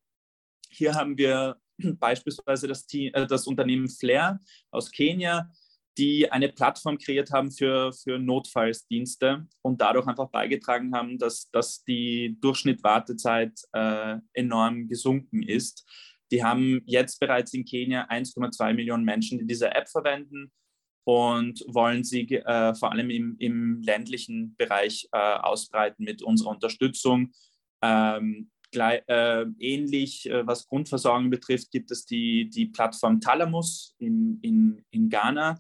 Hier 0.70 0.94
haben 0.94 1.18
wir 1.18 1.61
beispielsweise 2.00 2.68
das, 2.68 2.86
Team, 2.86 3.12
äh, 3.14 3.28
das 3.28 3.48
Unternehmen 3.48 3.90
Flair 3.90 4.40
aus 4.72 4.92
Kenia, 4.92 5.50
die 5.98 6.32
eine 6.32 6.50
Plattform 6.50 6.98
kreiert 6.98 7.32
haben 7.32 7.52
für, 7.52 7.92
für 7.92 8.18
Notfallsdienste 8.18 9.48
und 9.62 9.82
dadurch 9.82 10.08
einfach 10.08 10.30
beigetragen 10.30 10.94
haben, 10.96 11.18
dass, 11.18 11.50
dass 11.52 11.84
die 11.84 12.38
Durchschnittwartezeit 12.40 13.60
äh, 13.74 14.18
enorm 14.34 14.88
gesunken 14.88 15.44
ist. 15.44 15.86
Die 16.32 16.44
haben 16.44 16.82
jetzt 16.86 17.20
bereits 17.20 17.54
in 17.54 17.66
Kenia 17.66 18.08
1,2 18.10 18.74
Millionen 18.74 19.04
Menschen, 19.04 19.40
die 19.40 19.46
diese 19.46 19.76
App 19.76 19.90
verwenden 19.90 20.52
und 21.04 21.64
wollen 21.68 22.04
sie 22.04 22.22
äh, 22.36 22.74
vor 22.76 22.92
allem 22.92 23.10
im, 23.10 23.36
im 23.40 23.82
ländlichen 23.82 24.56
Bereich 24.56 25.10
äh, 25.12 25.18
ausbreiten 25.18 26.04
mit 26.04 26.22
unserer 26.22 26.52
Unterstützung. 26.52 27.34
Ähm, 27.82 28.50
Gleich, 28.72 29.04
äh, 29.08 29.46
ähnlich, 29.60 30.30
äh, 30.30 30.48
was 30.48 30.66
Grundversorgung 30.66 31.30
betrifft, 31.30 31.72
gibt 31.72 31.92
es 31.92 32.06
die, 32.06 32.50
die 32.50 32.68
Plattform 32.68 33.20
Thalamus 33.20 33.96
in, 34.00 34.40
in, 34.42 34.86
in 34.92 35.10
Ghana, 35.10 35.58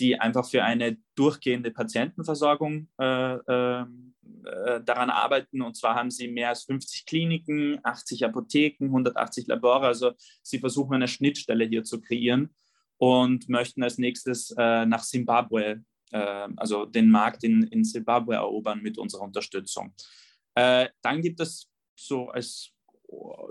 die 0.00 0.18
einfach 0.18 0.48
für 0.48 0.64
eine 0.64 0.96
durchgehende 1.14 1.70
Patientenversorgung 1.70 2.88
äh, 2.98 3.34
ähm, 3.48 4.14
äh, 4.44 4.82
daran 4.82 5.10
arbeiten. 5.10 5.60
Und 5.60 5.76
zwar 5.76 5.94
haben 5.94 6.10
sie 6.10 6.28
mehr 6.28 6.48
als 6.48 6.64
50 6.64 7.04
Kliniken, 7.04 7.78
80 7.82 8.24
Apotheken, 8.24 8.86
180 8.86 9.46
Labore. 9.46 9.86
Also 9.86 10.12
sie 10.42 10.58
versuchen 10.58 10.94
eine 10.94 11.08
Schnittstelle 11.08 11.66
hier 11.66 11.84
zu 11.84 12.00
kreieren 12.00 12.54
und 12.96 13.48
möchten 13.48 13.82
als 13.82 13.98
nächstes 13.98 14.54
äh, 14.56 14.86
nach 14.86 15.02
Simbabwe, 15.02 15.84
äh, 16.12 16.48
also 16.56 16.86
den 16.86 17.10
Markt 17.10 17.44
in, 17.44 17.64
in 17.64 17.84
Simbabwe 17.84 18.34
erobern 18.34 18.82
mit 18.82 18.96
unserer 18.98 19.22
Unterstützung. 19.22 19.94
dann 20.56 21.20
gibt 21.20 21.40
es 21.40 21.68
so 21.94 22.28
als 22.28 22.74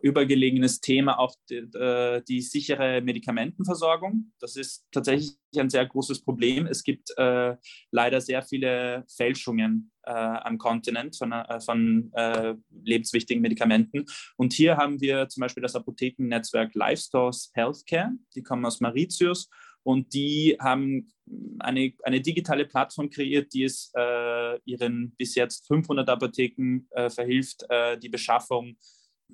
übergelegenes 0.02 0.82
Thema 0.82 1.20
auch 1.20 1.36
die, 1.50 1.56
äh, 1.56 2.22
die, 2.28 2.42
sichere 2.42 3.02
Medikamentenversorgung. 3.02 4.34
Das 4.40 4.56
ist 4.56 4.86
tatsächlich 4.92 5.38
ein 5.58 5.70
sehr 5.70 5.86
großes 5.86 6.24
Problem. 6.24 6.66
Es 6.68 6.84
gibt 6.84 7.12
äh, 7.18 7.56
leider 7.92 8.20
sehr 8.20 8.42
viele 8.44 9.06
Fälschungen 9.08 9.92
äh, 10.04 10.12
am 10.12 10.58
Kontinent 10.58 11.16
von, 11.16 11.32
äh, 11.32 11.62
von 11.62 12.12
äh, 12.14 12.56
lebenswichtigen 12.84 13.42
Medikamenten. 13.42 14.06
Und 14.36 14.54
hier 14.54 14.76
haben 14.78 15.00
wir 15.00 15.30
zum 15.30 15.42
Beispiel 15.42 15.64
das 15.64 15.76
Apothekennetzwerk 15.76 16.74
Lifestores 16.76 17.52
Healthcare. 17.54 18.12
Die 18.36 18.44
kommen 18.44 18.66
aus 18.66 18.82
Mauritius 18.82 19.50
und 19.84 20.14
die 20.14 20.58
haben 20.60 21.12
eine, 21.60 21.94
eine 22.04 22.22
digitale 22.22 22.66
Plattform 22.66 23.10
kreiert, 23.10 23.54
die 23.54 23.64
es 23.64 23.92
äh, 23.96 24.60
ihren 24.66 25.12
bis 25.18 25.36
jetzt 25.36 25.68
500 25.68 26.08
Apotheken 26.10 26.88
äh, 26.92 27.10
verhilft, 27.10 27.66
äh, 27.70 27.98
die 27.98 28.10
Beschaffung, 28.10 28.78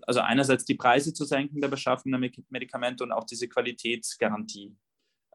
also 0.03 0.21
einerseits 0.21 0.65
die 0.65 0.75
Preise 0.75 1.13
zu 1.13 1.25
senken 1.25 1.61
der 1.61 1.67
Beschaffung 1.67 2.11
der 2.11 2.31
Medikamente 2.49 3.03
und 3.03 3.11
auch 3.11 3.25
diese 3.25 3.47
Qualitätsgarantie 3.47 4.75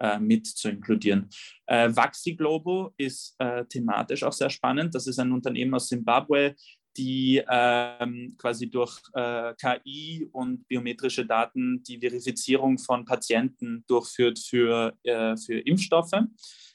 äh, 0.00 0.18
mit 0.18 0.46
zu 0.46 0.68
inkludieren. 0.68 1.28
Äh, 1.66 1.90
Vaxi 1.94 2.34
Globo 2.34 2.92
ist 2.96 3.36
äh, 3.38 3.64
thematisch 3.66 4.24
auch 4.24 4.32
sehr 4.32 4.50
spannend. 4.50 4.94
Das 4.94 5.06
ist 5.06 5.18
ein 5.18 5.32
Unternehmen 5.32 5.74
aus 5.74 5.88
Zimbabwe, 5.88 6.56
die 6.96 7.42
ähm, 7.48 8.34
quasi 8.38 8.70
durch 8.70 9.00
äh, 9.14 9.54
KI 9.54 10.28
und 10.32 10.66
biometrische 10.68 11.26
Daten 11.26 11.82
die 11.82 11.98
Verifizierung 11.98 12.78
von 12.78 13.04
Patienten 13.04 13.84
durchführt 13.86 14.38
für, 14.38 14.96
äh, 15.02 15.36
für 15.36 15.58
Impfstoffe. 15.60 16.12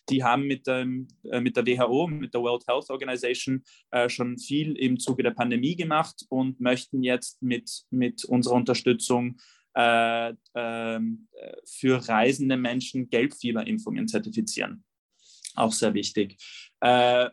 Die 0.09 0.23
haben 0.23 0.47
mit, 0.47 0.67
ähm, 0.67 1.07
äh, 1.31 1.39
mit 1.39 1.55
der 1.55 1.65
WHO, 1.65 2.07
mit 2.07 2.33
der 2.33 2.41
World 2.41 2.65
Health 2.67 2.89
Organization 2.89 3.63
äh, 3.91 4.09
schon 4.09 4.37
viel 4.37 4.75
im 4.77 4.99
Zuge 4.99 5.23
der 5.23 5.31
Pandemie 5.31 5.75
gemacht 5.75 6.25
und 6.29 6.59
möchten 6.59 7.03
jetzt 7.03 7.41
mit, 7.41 7.83
mit 7.91 8.25
unserer 8.25 8.55
Unterstützung 8.55 9.37
äh, 9.75 10.33
ähm, 10.55 11.27
für 11.65 12.07
reisende 12.09 12.57
Menschen 12.57 13.09
Gelbfieberimpfungen 13.09 14.07
zertifizieren. 14.07 14.83
Auch 15.55 15.73
sehr 15.73 15.93
wichtig. 15.93 16.37
Äh, 16.81 17.29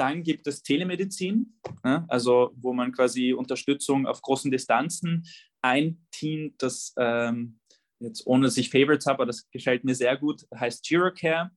dann 0.00 0.22
gibt 0.22 0.46
es 0.46 0.62
Telemedizin, 0.62 1.60
also 2.08 2.52
wo 2.56 2.72
man 2.72 2.90
quasi 2.90 3.34
Unterstützung 3.34 4.06
auf 4.06 4.22
großen 4.22 4.50
Distanzen. 4.50 5.26
Ein 5.60 6.06
Team, 6.10 6.54
das 6.56 6.94
ähm, 6.98 7.60
jetzt 8.00 8.26
ohne 8.26 8.44
dass 8.44 8.56
ich 8.56 8.70
Favorites 8.70 9.04
habe, 9.04 9.16
aber 9.16 9.26
das 9.26 9.50
gefällt 9.50 9.84
mir 9.84 9.94
sehr 9.94 10.16
gut, 10.16 10.46
heißt 10.54 10.88
Girocare. 10.88 11.50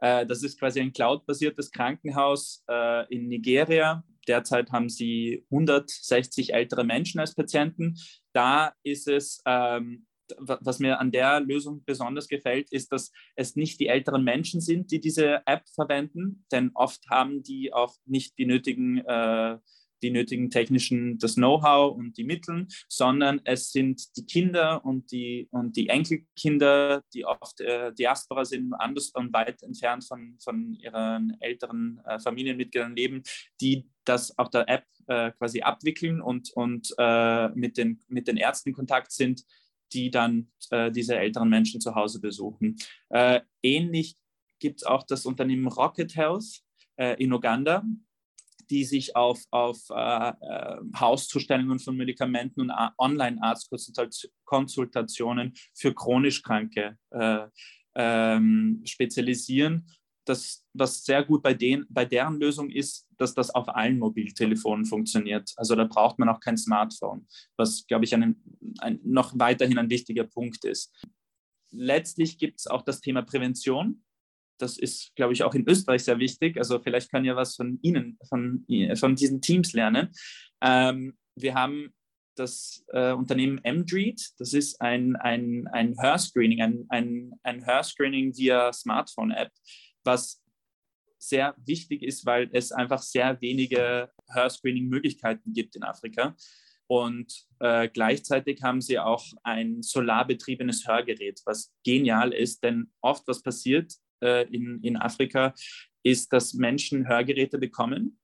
Äh, 0.00 0.26
das 0.26 0.42
ist 0.42 0.58
quasi 0.58 0.80
ein 0.80 0.92
cloud-basiertes 0.92 1.70
Krankenhaus 1.70 2.62
äh, 2.68 3.14
in 3.14 3.28
Nigeria. 3.28 4.04
Derzeit 4.28 4.70
haben 4.72 4.90
sie 4.90 5.46
160 5.50 6.52
ältere 6.52 6.84
Menschen 6.84 7.18
als 7.18 7.34
Patienten. 7.34 7.96
Da 8.34 8.74
ist 8.82 9.08
es 9.08 9.40
ähm, 9.46 10.06
was 10.38 10.78
mir 10.78 10.98
an 11.00 11.12
der 11.12 11.40
Lösung 11.40 11.84
besonders 11.84 12.28
gefällt, 12.28 12.70
ist, 12.72 12.92
dass 12.92 13.12
es 13.34 13.56
nicht 13.56 13.80
die 13.80 13.88
älteren 13.88 14.24
Menschen 14.24 14.60
sind, 14.60 14.90
die 14.90 15.00
diese 15.00 15.42
App 15.46 15.62
verwenden, 15.74 16.44
denn 16.52 16.70
oft 16.74 17.08
haben 17.10 17.42
die 17.42 17.72
auch 17.72 17.94
nicht 18.04 18.38
die 18.38 18.46
nötigen, 18.46 18.98
äh, 18.98 19.58
die 20.02 20.10
nötigen 20.10 20.50
technischen, 20.50 21.18
das 21.18 21.34
Know-how 21.34 21.96
und 21.96 22.16
die 22.16 22.24
Mittel, 22.24 22.66
sondern 22.88 23.40
es 23.44 23.72
sind 23.72 24.16
die 24.16 24.26
Kinder 24.26 24.84
und 24.84 25.10
die, 25.10 25.48
und 25.50 25.76
die 25.76 25.88
Enkelkinder, 25.88 27.02
die 27.14 27.24
oft 27.24 27.60
äh, 27.60 27.92
Diaspora 27.94 28.44
sind, 28.44 28.74
anders 28.74 29.10
und 29.10 29.32
weit 29.32 29.62
entfernt 29.62 30.04
von, 30.04 30.36
von 30.42 30.74
ihren 30.74 31.36
älteren 31.40 32.00
äh, 32.06 32.18
Familienmitgliedern 32.18 32.94
leben, 32.94 33.22
die 33.60 33.88
das 34.04 34.36
auf 34.38 34.50
der 34.50 34.68
App 34.68 34.84
äh, 35.08 35.32
quasi 35.32 35.62
abwickeln 35.62 36.20
und, 36.20 36.50
und 36.54 36.94
äh, 36.98 37.48
mit, 37.50 37.76
den, 37.76 38.00
mit 38.08 38.28
den 38.28 38.36
Ärzten 38.36 38.70
in 38.70 38.74
Kontakt 38.74 39.12
sind, 39.12 39.44
die 39.92 40.10
dann 40.10 40.48
äh, 40.70 40.90
diese 40.90 41.16
älteren 41.16 41.48
Menschen 41.48 41.80
zu 41.80 41.94
Hause 41.94 42.20
besuchen. 42.20 42.76
Äh, 43.10 43.40
ähnlich 43.62 44.16
gibt 44.58 44.82
es 44.82 44.86
auch 44.86 45.02
das 45.02 45.26
Unternehmen 45.26 45.68
Rocket 45.68 46.16
Health 46.16 46.62
in 47.18 47.30
Uganda 47.30 47.84
die 48.70 48.84
sich 48.84 49.16
auf, 49.16 49.42
auf 49.50 49.78
äh, 49.90 50.28
äh, 50.28 50.76
Hauszustellungen 50.98 51.78
von 51.78 51.94
Medikamenten 51.96 52.62
und 52.62 52.72
Online-Arztkonsultationen 52.98 55.52
für 55.74 55.94
chronisch 55.94 56.42
Kranke 56.42 56.98
äh, 57.10 57.46
ähm, 57.94 58.82
spezialisieren. 58.84 59.86
Das, 60.26 60.64
was 60.74 61.04
sehr 61.04 61.24
gut 61.24 61.42
bei, 61.42 61.54
den, 61.54 61.86
bei 61.88 62.04
deren 62.04 62.38
Lösung 62.38 62.70
ist, 62.70 63.08
dass 63.16 63.34
das 63.34 63.50
auf 63.50 63.68
allen 63.68 63.98
Mobiltelefonen 63.98 64.84
funktioniert. 64.84 65.52
Also 65.56 65.74
da 65.74 65.84
braucht 65.84 66.18
man 66.18 66.28
auch 66.28 66.40
kein 66.40 66.56
Smartphone, 66.56 67.26
was, 67.56 67.86
glaube 67.86 68.04
ich, 68.04 68.14
ein, 68.14 68.36
ein, 68.78 69.00
noch 69.04 69.38
weiterhin 69.38 69.78
ein 69.78 69.90
wichtiger 69.90 70.24
Punkt 70.24 70.64
ist. 70.64 70.92
Letztlich 71.70 72.38
gibt 72.38 72.60
es 72.60 72.66
auch 72.66 72.82
das 72.82 73.00
Thema 73.00 73.22
Prävention 73.22 74.02
das 74.58 74.78
ist, 74.78 75.14
glaube 75.16 75.32
ich, 75.32 75.42
auch 75.42 75.54
in 75.54 75.68
Österreich 75.68 76.04
sehr 76.04 76.18
wichtig. 76.18 76.56
Also 76.56 76.78
vielleicht 76.78 77.10
kann 77.10 77.24
ja 77.24 77.36
was 77.36 77.56
von 77.56 77.78
Ihnen, 77.82 78.18
von, 78.28 78.64
von 78.94 79.14
diesen 79.14 79.40
Teams 79.40 79.72
lernen. 79.72 80.08
Ähm, 80.62 81.16
wir 81.34 81.54
haben 81.54 81.92
das 82.36 82.84
äh, 82.88 83.12
Unternehmen 83.12 83.60
MDreet, 83.64 84.20
das 84.38 84.52
ist 84.52 84.80
ein, 84.80 85.16
ein, 85.16 85.66
ein 85.68 85.94
Hörscreening, 85.98 86.60
ein, 86.60 86.86
ein, 86.90 87.32
ein 87.42 87.66
Hörscreening 87.66 88.36
via 88.36 88.72
Smartphone-App, 88.72 89.50
was 90.06 90.42
sehr 91.18 91.54
wichtig 91.64 92.02
ist, 92.02 92.24
weil 92.26 92.48
es 92.52 92.72
einfach 92.72 93.02
sehr 93.02 93.40
wenige 93.40 94.10
Hörscreening-Möglichkeiten 94.32 95.52
gibt 95.52 95.76
in 95.76 95.82
Afrika. 95.82 96.36
Und 96.88 97.46
äh, 97.58 97.88
gleichzeitig 97.88 98.62
haben 98.62 98.80
sie 98.80 98.98
auch 98.98 99.24
ein 99.42 99.82
solarbetriebenes 99.82 100.86
Hörgerät, 100.86 101.40
was 101.44 101.74
genial 101.84 102.32
ist, 102.32 102.62
denn 102.62 102.92
oft 103.00 103.26
was 103.26 103.42
passiert, 103.42 103.94
äh, 104.22 104.46
in, 104.54 104.80
in 104.82 104.96
Afrika, 104.96 105.52
ist, 106.04 106.32
dass 106.32 106.54
Menschen 106.54 107.08
Hörgeräte 107.08 107.58
bekommen. 107.58 108.20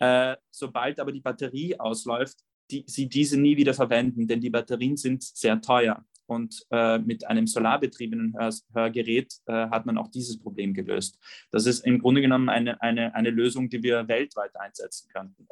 Äh, 0.00 0.36
sobald 0.50 1.00
aber 1.00 1.12
die 1.12 1.20
Batterie 1.20 1.80
ausläuft, 1.80 2.38
die, 2.70 2.84
sie 2.86 3.08
diese 3.08 3.40
nie 3.40 3.56
wieder 3.56 3.74
verwenden, 3.74 4.26
denn 4.26 4.40
die 4.40 4.50
Batterien 4.50 4.96
sind 4.96 5.22
sehr 5.22 5.60
teuer. 5.60 6.04
Und 6.26 6.64
äh, 6.70 6.98
mit 6.98 7.26
einem 7.26 7.46
solarbetriebenen 7.46 8.34
Hör 8.38 8.50
Hörgerät 8.72 9.34
äh, 9.46 9.52
hat 9.52 9.86
man 9.86 9.98
auch 9.98 10.08
dieses 10.08 10.38
Problem 10.38 10.74
gelöst. 10.74 11.18
Das 11.50 11.66
ist 11.66 11.84
im 11.84 11.98
Grunde 11.98 12.20
genommen 12.20 12.48
eine, 12.48 12.80
eine, 12.80 13.14
eine 13.14 13.30
Lösung, 13.30 13.68
die 13.68 13.82
wir 13.82 14.08
weltweit 14.08 14.56
einsetzen 14.56 15.08
könnten. 15.12 15.46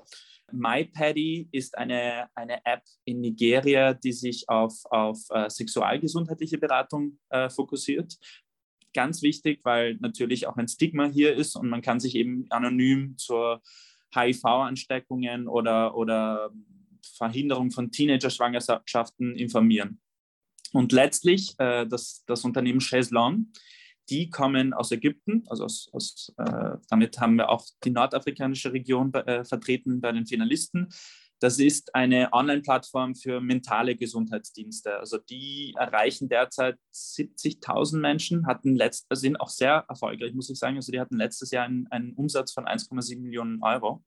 MyPaddy 0.51 1.49
ist 1.53 1.77
eine, 1.79 2.29
eine 2.35 2.65
App 2.65 2.83
in 3.05 3.21
Nigeria, 3.21 3.95
die 3.95 4.13
sich 4.13 4.49
auf, 4.49 4.75
auf 4.91 5.19
äh, 5.31 5.49
sexualgesundheitliche 5.49 6.59
Beratung 6.59 7.19
äh, 7.31 7.49
fokussiert 7.49 8.19
ganz 8.95 9.23
wichtig, 9.23 9.61
weil 9.65 9.97
natürlich 10.01 10.47
auch 10.47 10.57
ein 10.57 10.69
Stigma 10.69 11.07
hier 11.07 11.35
ist 11.35 11.57
und 11.57 11.69
man 11.69 11.83
kann 11.83 12.01
sich 12.01 12.15
eben 12.15 12.47
anonym 12.51 13.17
zur 13.17 13.63
HIV-Ansteckungen 14.15 15.49
oder, 15.49 15.97
oder 15.97 16.51
Verhinderung 17.17 17.71
von 17.71 17.91
Teenager-Schwangerschaften 17.91 19.35
informieren. 19.37 20.01
Und 20.73 20.93
letztlich 20.93 21.55
äh, 21.59 21.87
das, 21.87 22.25
das 22.27 22.45
Unternehmen 22.45 22.81
Cheslong, 22.81 23.53
die 24.11 24.31
kommen 24.31 24.73
aus 24.73 24.91
Ägypten, 24.91 25.45
also 25.49 25.65
aus, 25.65 25.89
aus, 25.93 26.33
äh, 26.39 26.77
damit 26.89 27.21
haben 27.21 27.37
wir 27.37 27.51
auch 27.51 27.65
die 27.85 27.91
nordafrikanische 27.91 28.73
Region 28.73 29.13
äh, 29.15 29.45
vertreten 29.45 30.01
bei 30.01 30.13
den 30.13 30.27
Finalisten. 30.27 30.89
Das 31.43 31.59
ist 31.59 31.95
eine 31.95 32.33
Online-Plattform 32.33 33.17
für 33.17 33.41
mentale 33.41 33.97
Gesundheitsdienste. 33.97 34.99
Also 34.99 35.19
die 35.19 35.75
erreichen 35.77 36.29
derzeit 36.29 36.79
70.000 36.95 37.99
Menschen, 37.99 38.47
hatten 38.47 38.77
letzt, 38.77 39.07
sind 39.11 39.41
auch 39.41 39.49
sehr 39.49 39.85
erfolgreich, 39.89 40.35
muss 40.35 40.51
ich 40.51 40.59
sagen. 40.59 40.77
Also 40.77 40.93
die 40.93 41.01
hatten 41.01 41.17
letztes 41.17 41.51
Jahr 41.51 41.65
einen, 41.65 41.89
einen 41.89 42.13
Umsatz 42.13 42.53
von 42.53 42.67
1,7 42.67 43.21
Millionen 43.21 43.61
Euro 43.61 44.05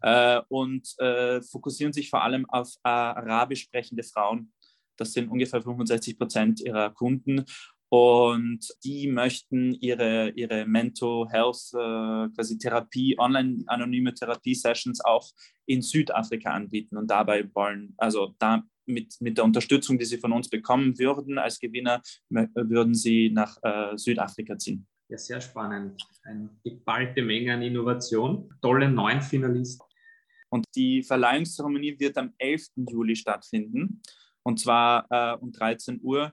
äh, 0.00 0.40
und 0.48 0.98
äh, 0.98 1.42
fokussieren 1.42 1.92
sich 1.92 2.10
vor 2.10 2.22
allem 2.22 2.44
auf 2.50 2.74
äh, 2.82 2.88
arabisch 2.88 3.62
sprechende 3.62 4.02
Frauen. 4.02 4.52
Das 4.96 5.12
sind 5.12 5.28
ungefähr 5.28 5.62
65 5.62 6.18
Prozent 6.18 6.60
ihrer 6.60 6.90
Kunden 6.90 7.44
und 7.88 8.66
die 8.82 9.06
möchten 9.06 9.74
ihre, 9.74 10.30
ihre 10.30 10.66
Mental 10.66 11.28
Health 11.30 11.70
äh, 11.74 12.28
quasi 12.34 12.58
Therapie, 12.58 13.16
online 13.18 13.62
anonyme 13.66 14.12
Therapie-Sessions 14.12 15.04
auch 15.04 15.30
in 15.66 15.80
Südafrika 15.80 16.50
anbieten 16.50 16.96
und 16.96 17.08
dabei 17.08 17.48
wollen, 17.54 17.94
also 17.96 18.34
da 18.38 18.64
mit, 18.86 19.14
mit 19.20 19.38
der 19.38 19.44
Unterstützung, 19.44 19.98
die 19.98 20.04
sie 20.04 20.18
von 20.18 20.32
uns 20.32 20.48
bekommen 20.48 20.98
würden 20.98 21.38
als 21.38 21.58
Gewinner, 21.58 22.02
würden 22.28 22.94
sie 22.94 23.30
nach 23.30 23.56
äh, 23.62 23.96
Südafrika 23.96 24.58
ziehen. 24.58 24.86
Ja, 25.08 25.18
sehr 25.18 25.40
spannend. 25.40 26.02
Eine 26.24 26.50
geballte 26.64 27.22
Menge 27.22 27.54
an 27.54 27.62
Innovation. 27.62 28.52
Tolle 28.60 28.90
neun 28.90 29.22
Finalisten. 29.22 29.86
Und 30.48 30.66
die 30.74 31.02
Verleihungszeremonie 31.02 31.98
wird 31.98 32.18
am 32.18 32.32
11. 32.38 32.70
Juli 32.88 33.14
stattfinden. 33.14 34.02
Und 34.44 34.60
zwar 34.60 35.06
äh, 35.10 35.36
um 35.38 35.52
13 35.52 36.00
Uhr 36.02 36.32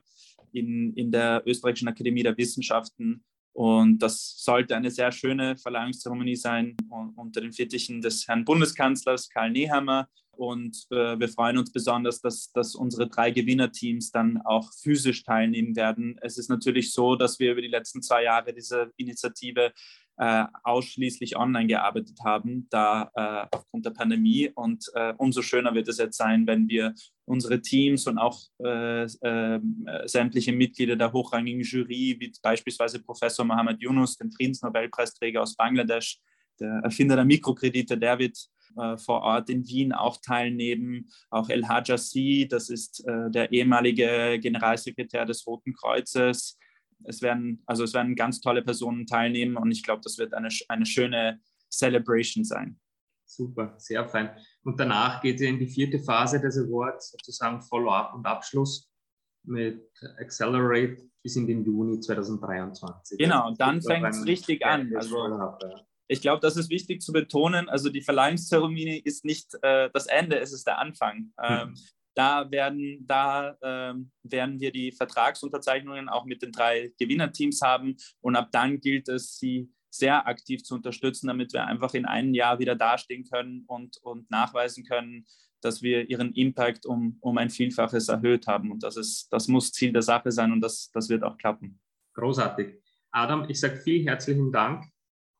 in, 0.52 0.94
in 0.94 1.10
der 1.10 1.42
Österreichischen 1.46 1.88
Akademie 1.88 2.22
der 2.22 2.36
Wissenschaften. 2.36 3.24
Und 3.54 3.98
das 3.98 4.36
sollte 4.38 4.76
eine 4.76 4.90
sehr 4.90 5.12
schöne 5.12 5.56
Verleihungszeremonie 5.56 6.36
sein 6.36 6.76
unter 7.16 7.40
den 7.40 7.52
Fittichen 7.52 8.00
des 8.00 8.26
Herrn 8.26 8.44
Bundeskanzlers 8.44 9.28
Karl 9.28 9.50
Nehammer. 9.50 10.08
Und 10.30 10.86
äh, 10.90 11.18
wir 11.18 11.28
freuen 11.28 11.58
uns 11.58 11.70
besonders, 11.72 12.20
dass, 12.22 12.50
dass 12.52 12.74
unsere 12.74 13.08
drei 13.08 13.30
Gewinnerteams 13.30 14.10
dann 14.10 14.40
auch 14.44 14.72
physisch 14.72 15.24
teilnehmen 15.24 15.76
werden. 15.76 16.18
Es 16.22 16.38
ist 16.38 16.48
natürlich 16.48 16.92
so, 16.92 17.16
dass 17.16 17.38
wir 17.38 17.52
über 17.52 17.60
die 17.60 17.68
letzten 17.68 18.00
zwei 18.00 18.24
Jahre 18.24 18.54
diese 18.54 18.90
Initiative 18.96 19.72
äh, 20.22 20.46
ausschließlich 20.62 21.36
online 21.36 21.66
gearbeitet 21.66 22.20
haben, 22.24 22.68
da 22.70 23.10
äh, 23.16 23.56
aufgrund 23.56 23.84
der 23.84 23.90
Pandemie. 23.90 24.52
Und 24.54 24.84
äh, 24.94 25.14
umso 25.18 25.42
schöner 25.42 25.74
wird 25.74 25.88
es 25.88 25.98
jetzt 25.98 26.16
sein, 26.16 26.46
wenn 26.46 26.68
wir 26.68 26.94
unsere 27.24 27.60
Teams 27.60 28.06
und 28.06 28.18
auch 28.18 28.38
äh, 28.64 29.02
äh, 29.02 29.60
sämtliche 30.04 30.52
Mitglieder 30.52 30.94
der 30.94 31.12
hochrangigen 31.12 31.62
Jury, 31.62 32.16
wie 32.20 32.32
beispielsweise 32.40 33.02
Professor 33.02 33.44
Mohammed 33.44 33.82
Yunus, 33.82 34.16
den 34.16 34.30
Friedensnobelpreisträger 34.30 35.42
aus 35.42 35.56
Bangladesch, 35.56 36.20
der 36.60 36.70
Erfinder 36.84 37.16
der 37.16 37.24
Mikrokredite, 37.24 37.98
der 37.98 38.16
wird 38.20 38.38
äh, 38.76 38.96
vor 38.98 39.22
Ort 39.22 39.50
in 39.50 39.66
Wien 39.66 39.92
auch 39.92 40.18
teilnehmen. 40.24 41.10
Auch 41.30 41.48
El 41.48 41.66
Hajasi, 41.66 42.46
das 42.48 42.68
ist 42.68 43.04
der 43.06 43.50
ehemalige 43.50 44.38
Generalsekretär 44.40 45.26
des 45.26 45.44
Roten 45.48 45.72
Kreuzes, 45.72 46.60
es 47.06 47.22
werden, 47.22 47.62
also 47.66 47.84
es 47.84 47.94
werden 47.94 48.14
ganz 48.14 48.40
tolle 48.40 48.62
Personen 48.62 49.06
teilnehmen 49.06 49.56
und 49.56 49.70
ich 49.70 49.82
glaube, 49.82 50.00
das 50.02 50.18
wird 50.18 50.34
eine, 50.34 50.48
eine 50.68 50.86
schöne 50.86 51.40
Celebration 51.70 52.44
sein. 52.44 52.78
Super, 53.24 53.74
sehr 53.78 54.06
fein. 54.08 54.30
Und 54.62 54.78
danach 54.78 55.22
geht 55.22 55.36
es 55.36 55.42
in 55.42 55.58
die 55.58 55.66
vierte 55.66 55.98
Phase 55.98 56.38
des 56.40 56.58
Awards, 56.58 57.12
sozusagen 57.12 57.62
Follow-up 57.62 58.14
und 58.14 58.26
Abschluss 58.26 58.90
mit 59.44 59.90
Accelerate 60.18 61.08
bis 61.22 61.36
in 61.36 61.46
den 61.46 61.64
Juni 61.64 61.98
2023. 62.00 63.18
Genau, 63.18 63.54
dann 63.56 63.80
fängt 63.80 64.06
es 64.08 64.26
richtig 64.26 64.64
an. 64.64 64.92
Also, 64.94 65.56
ich 66.08 66.20
glaube, 66.20 66.40
das 66.40 66.56
ist 66.56 66.68
wichtig 66.68 67.00
zu 67.00 67.12
betonen. 67.12 67.68
Also 67.68 67.88
die 67.88 68.02
Verleihungszeremonie 68.02 68.98
ist 68.98 69.24
nicht 69.24 69.54
äh, 69.62 69.88
das 69.94 70.06
Ende, 70.06 70.38
es 70.38 70.52
ist 70.52 70.66
der 70.66 70.78
Anfang. 70.78 71.32
Ähm, 71.42 71.68
hm. 71.68 71.74
Da 72.14 72.50
werden, 72.50 73.04
da 73.06 73.56
ähm, 73.62 74.10
werden 74.22 74.60
wir 74.60 74.70
die 74.70 74.92
Vertragsunterzeichnungen 74.92 76.08
auch 76.08 76.24
mit 76.24 76.42
den 76.42 76.52
drei 76.52 76.92
Gewinnerteams 76.98 77.60
haben 77.62 77.96
und 78.20 78.36
ab 78.36 78.48
dann 78.52 78.80
gilt 78.80 79.08
es, 79.08 79.38
sie 79.38 79.70
sehr 79.90 80.26
aktiv 80.26 80.62
zu 80.62 80.74
unterstützen, 80.74 81.26
damit 81.26 81.52
wir 81.52 81.66
einfach 81.66 81.94
in 81.94 82.06
einem 82.06 82.34
Jahr 82.34 82.58
wieder 82.58 82.74
dastehen 82.74 83.24
können 83.24 83.64
und, 83.66 83.98
und 84.02 84.30
nachweisen 84.30 84.84
können, 84.84 85.26
dass 85.60 85.82
wir 85.82 86.08
ihren 86.08 86.32
Impact 86.32 86.86
um, 86.86 87.18
um 87.20 87.38
ein 87.38 87.50
Vielfaches 87.50 88.08
erhöht 88.08 88.46
haben. 88.46 88.72
Und 88.72 88.82
das, 88.82 88.96
ist, 88.96 89.28
das 89.32 89.48
muss 89.48 89.72
Ziel 89.72 89.92
der 89.92 90.02
Sache 90.02 90.32
sein 90.32 90.50
und 90.52 90.60
das, 90.60 90.90
das 90.92 91.08
wird 91.08 91.22
auch 91.22 91.36
klappen. 91.36 91.78
Großartig. 92.14 92.82
Adam, 93.10 93.48
ich 93.48 93.60
sage 93.60 93.76
vielen 93.76 94.06
herzlichen 94.06 94.50
Dank. 94.50 94.84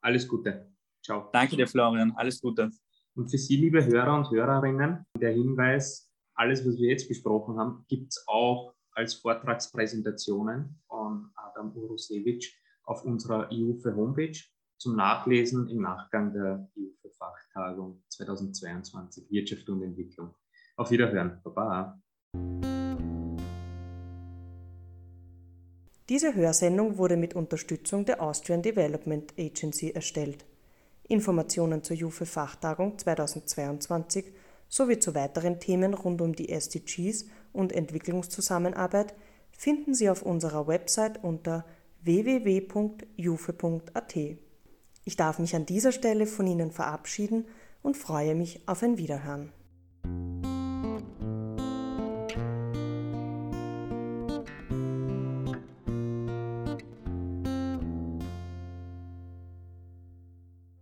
Alles 0.02 0.28
Gute. 0.28 0.70
Ciao. 1.02 1.30
Danke 1.32 1.56
dir, 1.56 1.66
Florian. 1.66 2.12
Alles 2.16 2.40
Gute. 2.40 2.70
Und 3.14 3.30
für 3.30 3.38
Sie, 3.38 3.56
liebe 3.56 3.85
Hörer 3.85 4.14
und 4.16 4.30
Hörerinnen, 4.30 5.04
der 5.18 5.32
Hinweis, 5.32 6.12
alles, 6.42 6.66
was 6.66 6.76
wir 6.76 6.88
jetzt 6.88 7.07
besprochen 7.07 7.57
haben, 7.57 7.85
gibt 7.87 8.09
es 8.11 8.24
auch 8.26 8.74
als 8.94 9.14
Vortragspräsentationen 9.14 10.83
von 10.88 11.31
Adam 11.37 11.70
Urusewitsch 11.76 12.57
auf 12.83 13.05
unserer 13.05 13.52
IUFE 13.52 13.94
Homepage 13.94 14.37
zum 14.76 14.96
Nachlesen 14.96 15.68
im 15.68 15.83
Nachgang 15.83 16.33
der 16.33 16.68
IUFE-Fachtagung 16.74 18.02
2022 18.09 19.31
Wirtschaft 19.31 19.68
und 19.68 19.85
Entwicklung. 19.85 20.35
Auf 20.76 20.90
Wiederhören. 20.90 21.40
Baba. 21.44 22.02
Diese 26.09 26.35
Hörsendung 26.35 26.98
wurde 26.98 27.16
mit 27.16 27.37
Unterstützung 27.37 28.05
der 28.05 28.20
Austrian 28.20 28.62
Development 28.62 29.33
Agency 29.38 29.92
erstellt. 29.92 30.44
Informationen 31.07 31.85
zur 31.85 31.96
JUFE-Fachtagung 31.96 32.98
2022 32.98 34.24
sowie 34.72 34.98
zu 34.98 35.14
weiteren 35.14 35.61
Themen 35.61 35.92
rund 35.92 36.22
um 36.22 36.35
die 36.35 36.48
SDGs 36.48 37.26
und 37.52 37.72
Entwicklungszusammenarbeit 37.72 39.14
finden 39.50 39.92
Sie 39.92 40.08
auf 40.08 40.22
unserer 40.22 40.66
Website 40.66 41.22
unter 41.22 41.66
www.jufe.at. 42.00 43.06
Ich 45.04 45.16
darf 45.16 45.38
mich 45.38 45.54
an 45.54 45.66
dieser 45.66 45.92
Stelle 45.92 46.26
von 46.26 46.46
Ihnen 46.46 46.72
verabschieden 46.72 47.44
und 47.82 47.98
freue 47.98 48.35
mich 48.35 48.66
auf 48.66 48.82
ein 48.82 48.96
Wiederhören. 48.96 49.52